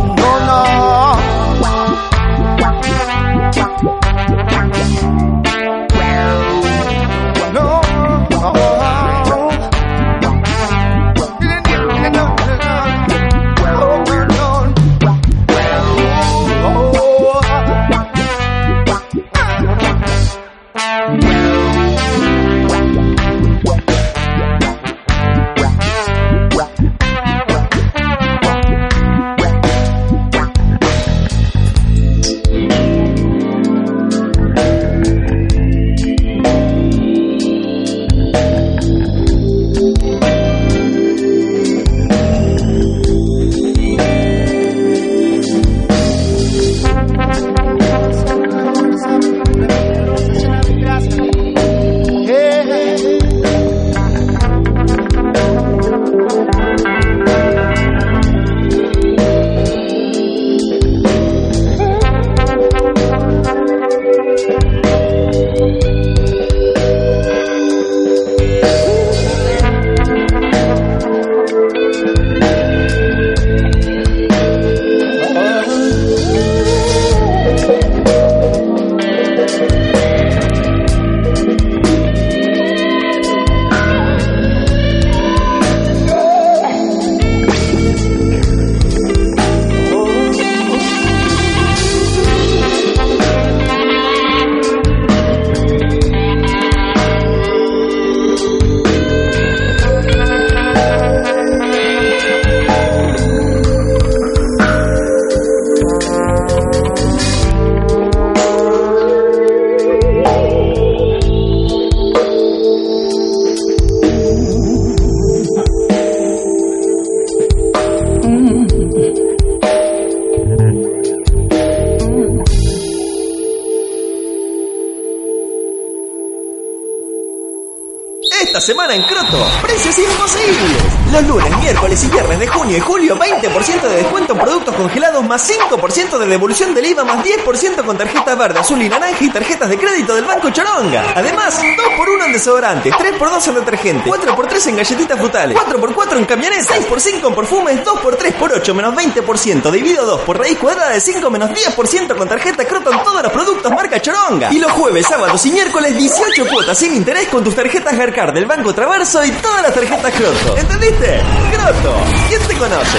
con 137.88 137.96
tarjetas 137.96 138.36
verde, 138.36 138.60
azul 138.60 138.82
y 138.82 138.86
naranja 138.86 139.24
y 139.24 139.30
tarjetas 139.30 139.66
de 139.66 139.78
crédito 139.78 140.14
del 140.14 140.26
Banco 140.26 140.50
Choronga. 140.50 141.10
Además, 141.14 141.58
2x1 141.58 142.26
en 142.26 142.32
desodorantes, 142.34 142.92
3x2 142.92 143.48
en 143.48 143.54
detergente, 143.54 144.10
4x3 144.10 144.68
en 144.68 144.76
galletitas 144.76 145.18
frutales, 145.18 145.56
4x4 145.56 146.18
en 146.18 146.24
camionetas, 146.26 146.68
6x5 146.68 147.28
en 147.28 147.34
perfumes, 147.34 147.82
2x3 147.82 148.34
por 148.34 148.52
8 148.52 148.74
menos 148.74 148.94
20%, 148.94 149.70
dividido 149.70 150.04
2 150.04 150.20
por 150.20 150.38
raíz 150.38 150.58
cuadrada 150.58 150.90
de 150.90 151.00
5 151.00 151.30
menos 151.30 151.48
10% 151.48 152.14
con 152.14 152.28
tarjeta 152.28 152.66
Croto 152.66 152.92
en 152.92 153.02
todos 153.02 153.22
los 153.22 153.32
productos 153.32 153.72
marca 153.72 154.02
Choronga. 154.02 154.52
Y 154.52 154.58
los 154.58 154.72
jueves, 154.72 155.06
sábados 155.06 155.46
y 155.46 155.52
miércoles 155.52 155.96
18 155.96 156.46
cuotas 156.46 156.76
sin 156.76 156.94
interés 156.94 157.28
con 157.28 157.42
tus 157.42 157.54
tarjetas 157.54 157.96
Garcard 157.96 158.34
del 158.34 158.44
Banco 158.44 158.74
Traverso 158.74 159.24
y 159.24 159.30
todas 159.30 159.62
las 159.62 159.72
tarjetas 159.72 160.12
Croto. 160.12 160.58
¿Entendiste? 160.58 161.22
Croto, 161.52 161.94
¿quién 162.28 162.42
te 162.42 162.54
conoce? 162.54 162.98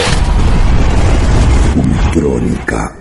Ultrónica 1.76 2.99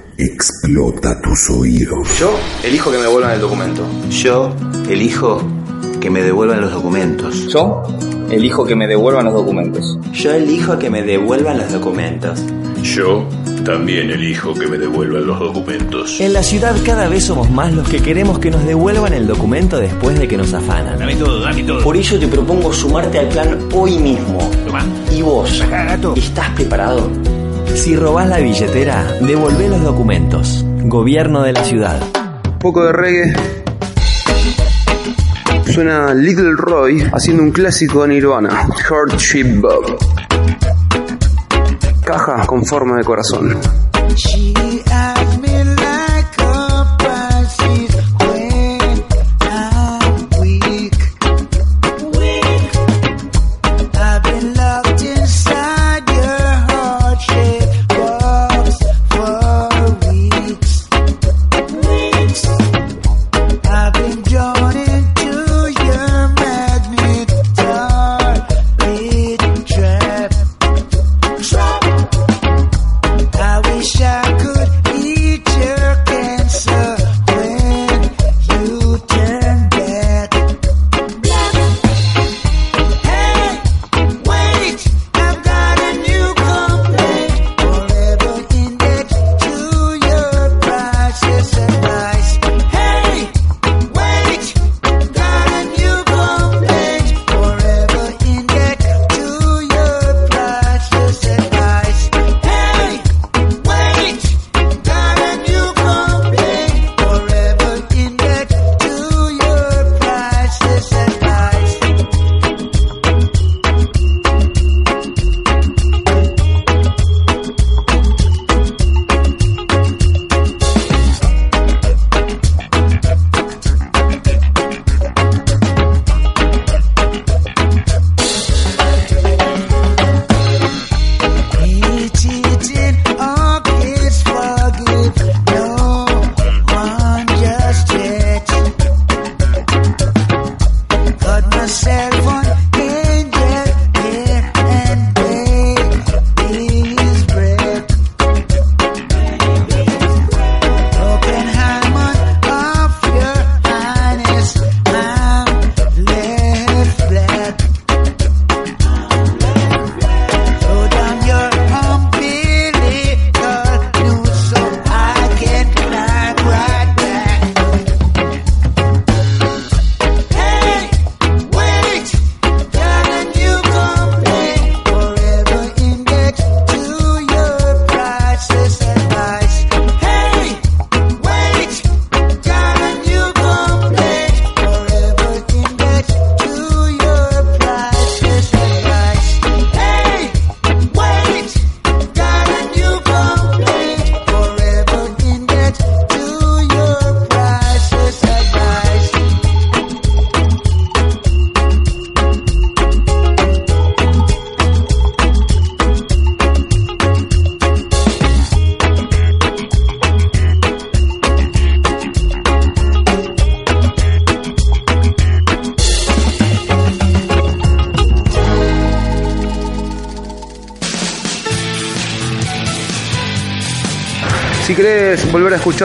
explota 0.68 1.18
tus 1.22 1.48
oídos. 1.50 2.18
Yo 2.18 2.38
elijo 2.62 2.90
que 2.90 2.98
me 2.98 3.04
devuelvan 3.04 3.32
el 3.32 3.40
documento. 3.40 3.86
Yo 4.10 4.54
elijo 4.88 5.42
que 5.98 6.10
me 6.10 6.22
devuelvan 6.22 6.60
los 6.60 6.72
documentos. 6.72 7.48
Yo 7.48 7.82
elijo 8.30 8.66
que 8.66 8.76
me 8.76 8.86
devuelvan 8.86 9.24
los 9.24 9.34
documentos. 9.34 9.98
Yo 10.12 10.32
elijo 10.32 10.78
que 10.78 10.90
me 10.90 11.02
devuelvan 11.02 11.56
los 11.56 11.72
documentos. 11.72 12.44
Yo 12.82 13.26
también 13.64 14.10
elijo 14.10 14.52
que 14.52 14.66
me 14.66 14.76
devuelvan 14.76 15.26
los 15.26 15.38
documentos. 15.38 16.20
En 16.20 16.34
la 16.34 16.42
ciudad 16.42 16.76
cada 16.84 17.08
vez 17.08 17.24
somos 17.24 17.50
más 17.50 17.72
los 17.72 17.88
que 17.88 18.00
queremos 18.00 18.38
que 18.38 18.50
nos 18.50 18.64
devuelvan 18.66 19.14
el 19.14 19.26
documento 19.26 19.78
después 19.78 20.18
de 20.18 20.28
que 20.28 20.36
nos 20.36 20.52
afanan. 20.52 20.98
Dame 20.98 21.16
todo, 21.16 21.40
dame 21.40 21.62
todo. 21.64 21.82
Por 21.82 21.96
ello 21.96 22.18
te 22.18 22.28
propongo 22.28 22.74
sumarte 22.74 23.18
al 23.18 23.28
plan 23.28 23.58
hoy 23.72 23.96
mismo. 23.98 24.50
¿Y 25.10 25.22
vos? 25.22 25.64
¿Estás 26.14 26.50
preparado? 26.50 27.10
Si 27.78 27.94
robás 27.94 28.28
la 28.28 28.38
billetera, 28.38 29.04
devolvé 29.20 29.68
los 29.68 29.80
documentos. 29.82 30.64
Gobierno 30.84 31.42
de 31.42 31.52
la 31.52 31.62
ciudad. 31.62 32.02
Un 32.44 32.58
poco 32.58 32.84
de 32.84 32.92
reggae. 32.92 33.32
Suena 35.72 36.12
Little 36.12 36.54
Roy 36.56 37.08
haciendo 37.12 37.44
un 37.44 37.52
clásico 37.52 38.02
de 38.02 38.08
Nirvana, 38.08 38.68
Heart 38.88 39.60
Bob. 39.60 39.96
Caja 42.04 42.44
con 42.46 42.66
forma 42.66 42.96
de 42.96 43.04
corazón. 43.04 43.56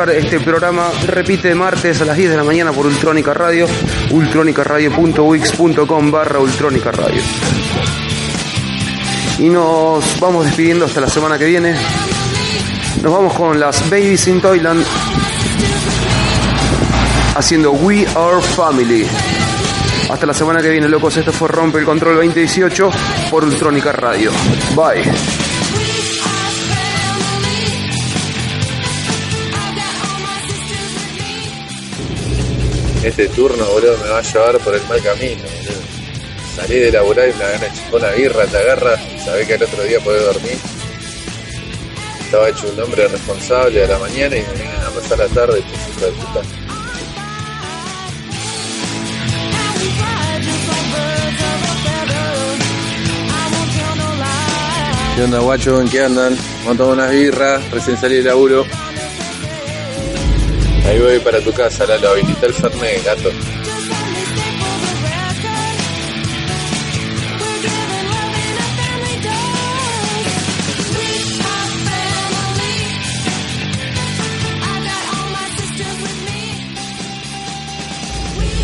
Este 0.02 0.40
programa, 0.40 0.90
repite 1.06 1.54
martes 1.54 2.02
a 2.02 2.06
las 2.06 2.18
10 2.18 2.32
de 2.32 2.38
la 2.38 2.44
mañana 2.44 2.72
por 2.72 2.88
Ultrónica 2.88 3.32
Radio, 3.32 3.68
ultronicaradio.wix.com 4.10 6.12
barra 6.12 6.40
Ultrónica 6.40 6.92
Radio. 6.92 7.22
Y 9.38 9.50
nos 9.50 10.20
vamos 10.20 10.46
despidiendo 10.46 10.86
hasta 10.86 11.00
la 11.00 11.08
semana 11.08 11.38
que 11.38 11.46
viene. 11.46 11.76
Nos 13.04 13.14
vamos 13.14 13.36
con 13.36 13.60
las 13.60 13.88
Babies 13.88 14.28
in 14.28 14.42
Toyland 14.42 14.84
haciendo 17.36 17.74
We 17.74 18.08
Are 18.16 18.42
Family. 18.42 19.06
Hasta 20.10 20.26
la 20.26 20.34
semana 20.34 20.60
que 20.60 20.72
viene, 20.72 20.90
locos. 20.90 21.16
Esto 21.18 21.32
fue 21.32 21.50
Rompe 21.50 21.78
el 21.78 21.86
Control 21.86 22.16
2018 22.16 22.90
por 23.30 23.44
Ultrónica 23.44 23.92
Radio. 23.92 24.32
Bye. 24.76 25.43
Este 33.04 33.28
turno, 33.28 33.66
boludo, 33.66 33.98
me 33.98 34.10
va 34.10 34.20
a 34.20 34.22
llevar 34.22 34.58
por 34.60 34.74
el 34.74 34.82
mal 34.88 35.02
camino, 35.04 35.44
boludo. 35.44 35.82
salí 36.56 36.80
de 36.80 36.90
laburar 36.90 37.28
y 37.28 37.32
de 37.34 37.74
chupar 37.74 38.00
una 38.00 38.12
birra, 38.12 38.46
te 38.46 38.58
agarra, 38.58 38.98
sabés 39.26 39.46
que 39.46 39.56
al 39.56 39.64
otro 39.64 39.84
día 39.84 40.00
podés 40.00 40.24
dormir. 40.24 40.58
Estaba 42.22 42.48
hecho 42.48 42.72
un 42.72 42.80
hombre 42.80 43.06
responsable 43.10 43.84
a 43.84 43.88
la 43.88 44.00
mañana 44.00 44.38
y 44.38 44.42
me 44.42 44.54
vienen 44.54 44.82
a 44.82 44.90
pasar 44.90 45.20
la 45.20 45.28
tarde, 45.28 45.60
estos 45.60 45.90
hijos 45.90 46.02
de 46.02 46.12
puta. 46.12 46.42
¿Qué 55.18 55.24
onda, 55.24 55.40
guacho? 55.40 55.82
¿En 55.82 55.90
qué 55.90 56.04
andan? 56.06 56.38
Tomar 56.64 56.94
unas 56.94 57.12
birras, 57.12 57.70
recién 57.70 57.98
salí 57.98 58.16
de 58.16 58.24
laburo. 58.24 58.66
Ahí 60.86 61.00
voy 61.00 61.20
para 61.20 61.40
tu 61.42 61.52
casa, 61.54 61.86
Lalo, 61.86 62.10
habilita 62.10 62.46
el 62.46 62.54
Fernet, 62.54 63.04
gato. 63.04 63.30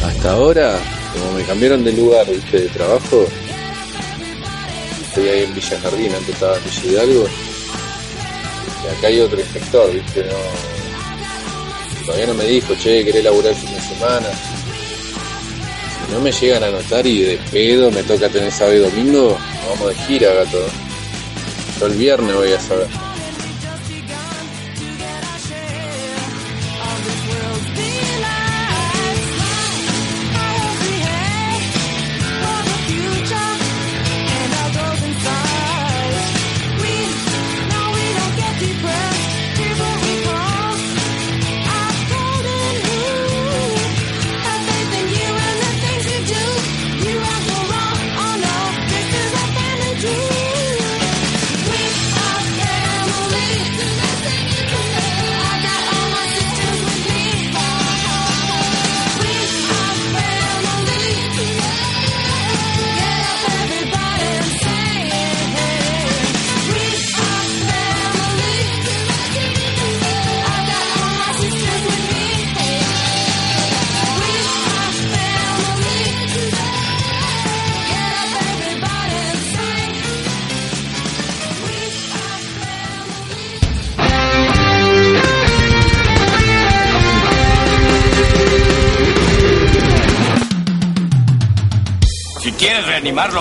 Hasta 0.06 0.32
ahora, 0.32 0.78
como 1.14 1.32
me 1.34 1.44
cambiaron 1.44 1.84
de 1.84 1.94
lugar, 1.94 2.28
viste, 2.30 2.62
de 2.62 2.68
trabajo, 2.70 3.26
estoy 5.08 5.30
ahí 5.30 5.44
en 5.44 5.56
Villa 5.56 5.80
Jardín, 5.80 6.14
antes 6.14 6.30
estaba 6.30 6.58
en 6.58 6.64
Villa 6.66 6.84
Hidalgo, 6.86 7.28
y 8.84 8.98
acá 8.98 9.08
hay 9.08 9.20
otro 9.22 9.40
inspector, 9.40 9.94
viste, 9.94 10.26
no, 10.26 10.79
todavía 12.10 12.26
no 12.26 12.34
me 12.34 12.46
dijo, 12.46 12.74
che, 12.74 13.06
querés 13.06 13.24
laburar 13.24 13.52
el 13.52 13.56
fin 13.56 13.72
de 13.72 13.82
semana. 13.82 14.28
Si 16.08 16.12
no 16.12 16.20
me 16.20 16.32
llegan 16.32 16.64
a 16.64 16.72
notar 16.72 17.06
y 17.06 17.22
de 17.22 17.38
pedo 17.52 17.92
me 17.92 18.02
toca 18.02 18.28
tener 18.30 18.52
sábado 18.52 18.78
y 18.78 18.80
domingo, 18.80 19.38
vamos 19.70 19.90
de 19.90 19.96
gira, 20.06 20.34
gato. 20.34 20.58
Yo 21.80 21.86
el 21.86 21.94
viernes 21.94 22.36
voy 22.36 22.52
a 22.52 22.60
saber. 22.60 23.09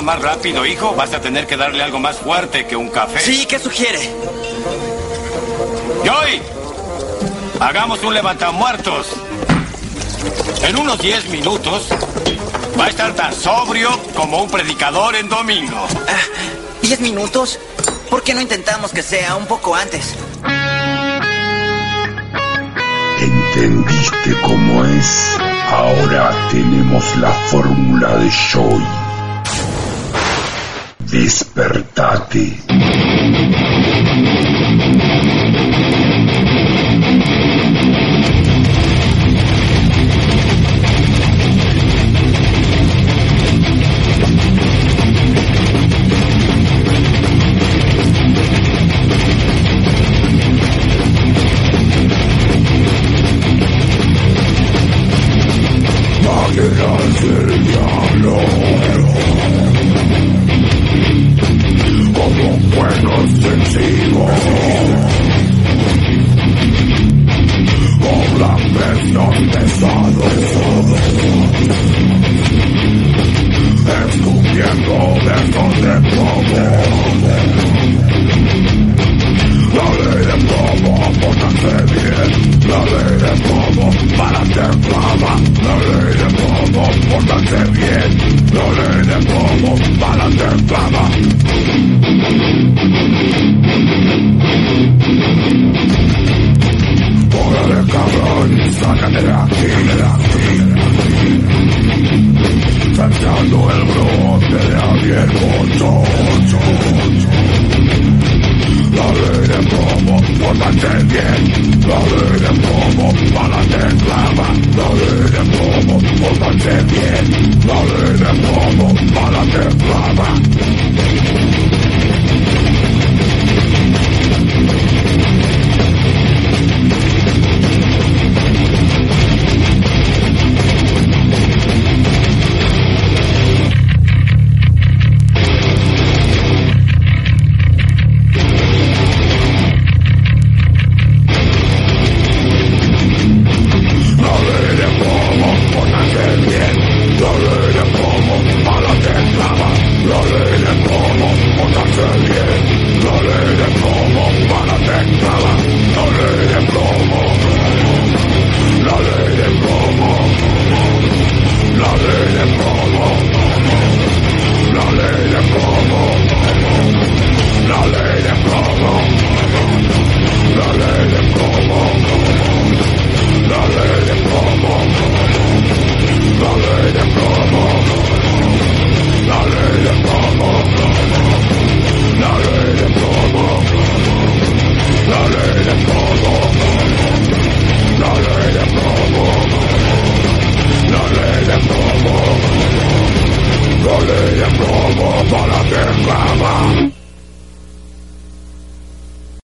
Más 0.08 0.22
rápido, 0.22 0.64
hijo, 0.64 0.94
vas 0.94 1.12
a 1.12 1.20
tener 1.20 1.46
que 1.46 1.54
darle 1.54 1.82
algo 1.82 1.98
más 1.98 2.16
fuerte 2.16 2.66
que 2.66 2.74
un 2.74 2.88
café. 2.88 3.20
Sí, 3.20 3.44
¿qué 3.44 3.58
sugiere? 3.58 3.98
¡Joy! 6.02 6.40
Hagamos 7.60 8.02
un 8.02 8.14
levantamuertos. 8.14 9.06
En 10.62 10.78
unos 10.78 10.98
10 10.98 11.28
minutos 11.28 11.88
va 12.80 12.86
a 12.86 12.88
estar 12.88 13.12
tan 13.12 13.34
sobrio 13.34 13.90
como 14.16 14.42
un 14.42 14.50
predicador 14.50 15.14
en 15.14 15.28
domingo. 15.28 15.86
¿Diez 16.80 17.00
minutos? 17.00 17.58
¿Por 18.08 18.22
qué 18.22 18.32
no 18.32 18.40
intentamos 18.40 18.92
que 18.92 19.02
sea 19.02 19.36
un 19.36 19.44
poco 19.44 19.74
antes? 19.74 20.14
¿Entendiste 23.20 24.40
cómo 24.40 24.86
es? 24.86 25.36
Ahora 25.70 26.34
tenemos 26.50 27.14
la 27.18 27.30
fórmula 27.50 28.16
de 28.16 28.30
Joy. 28.30 28.97
Despertate. 31.10 33.57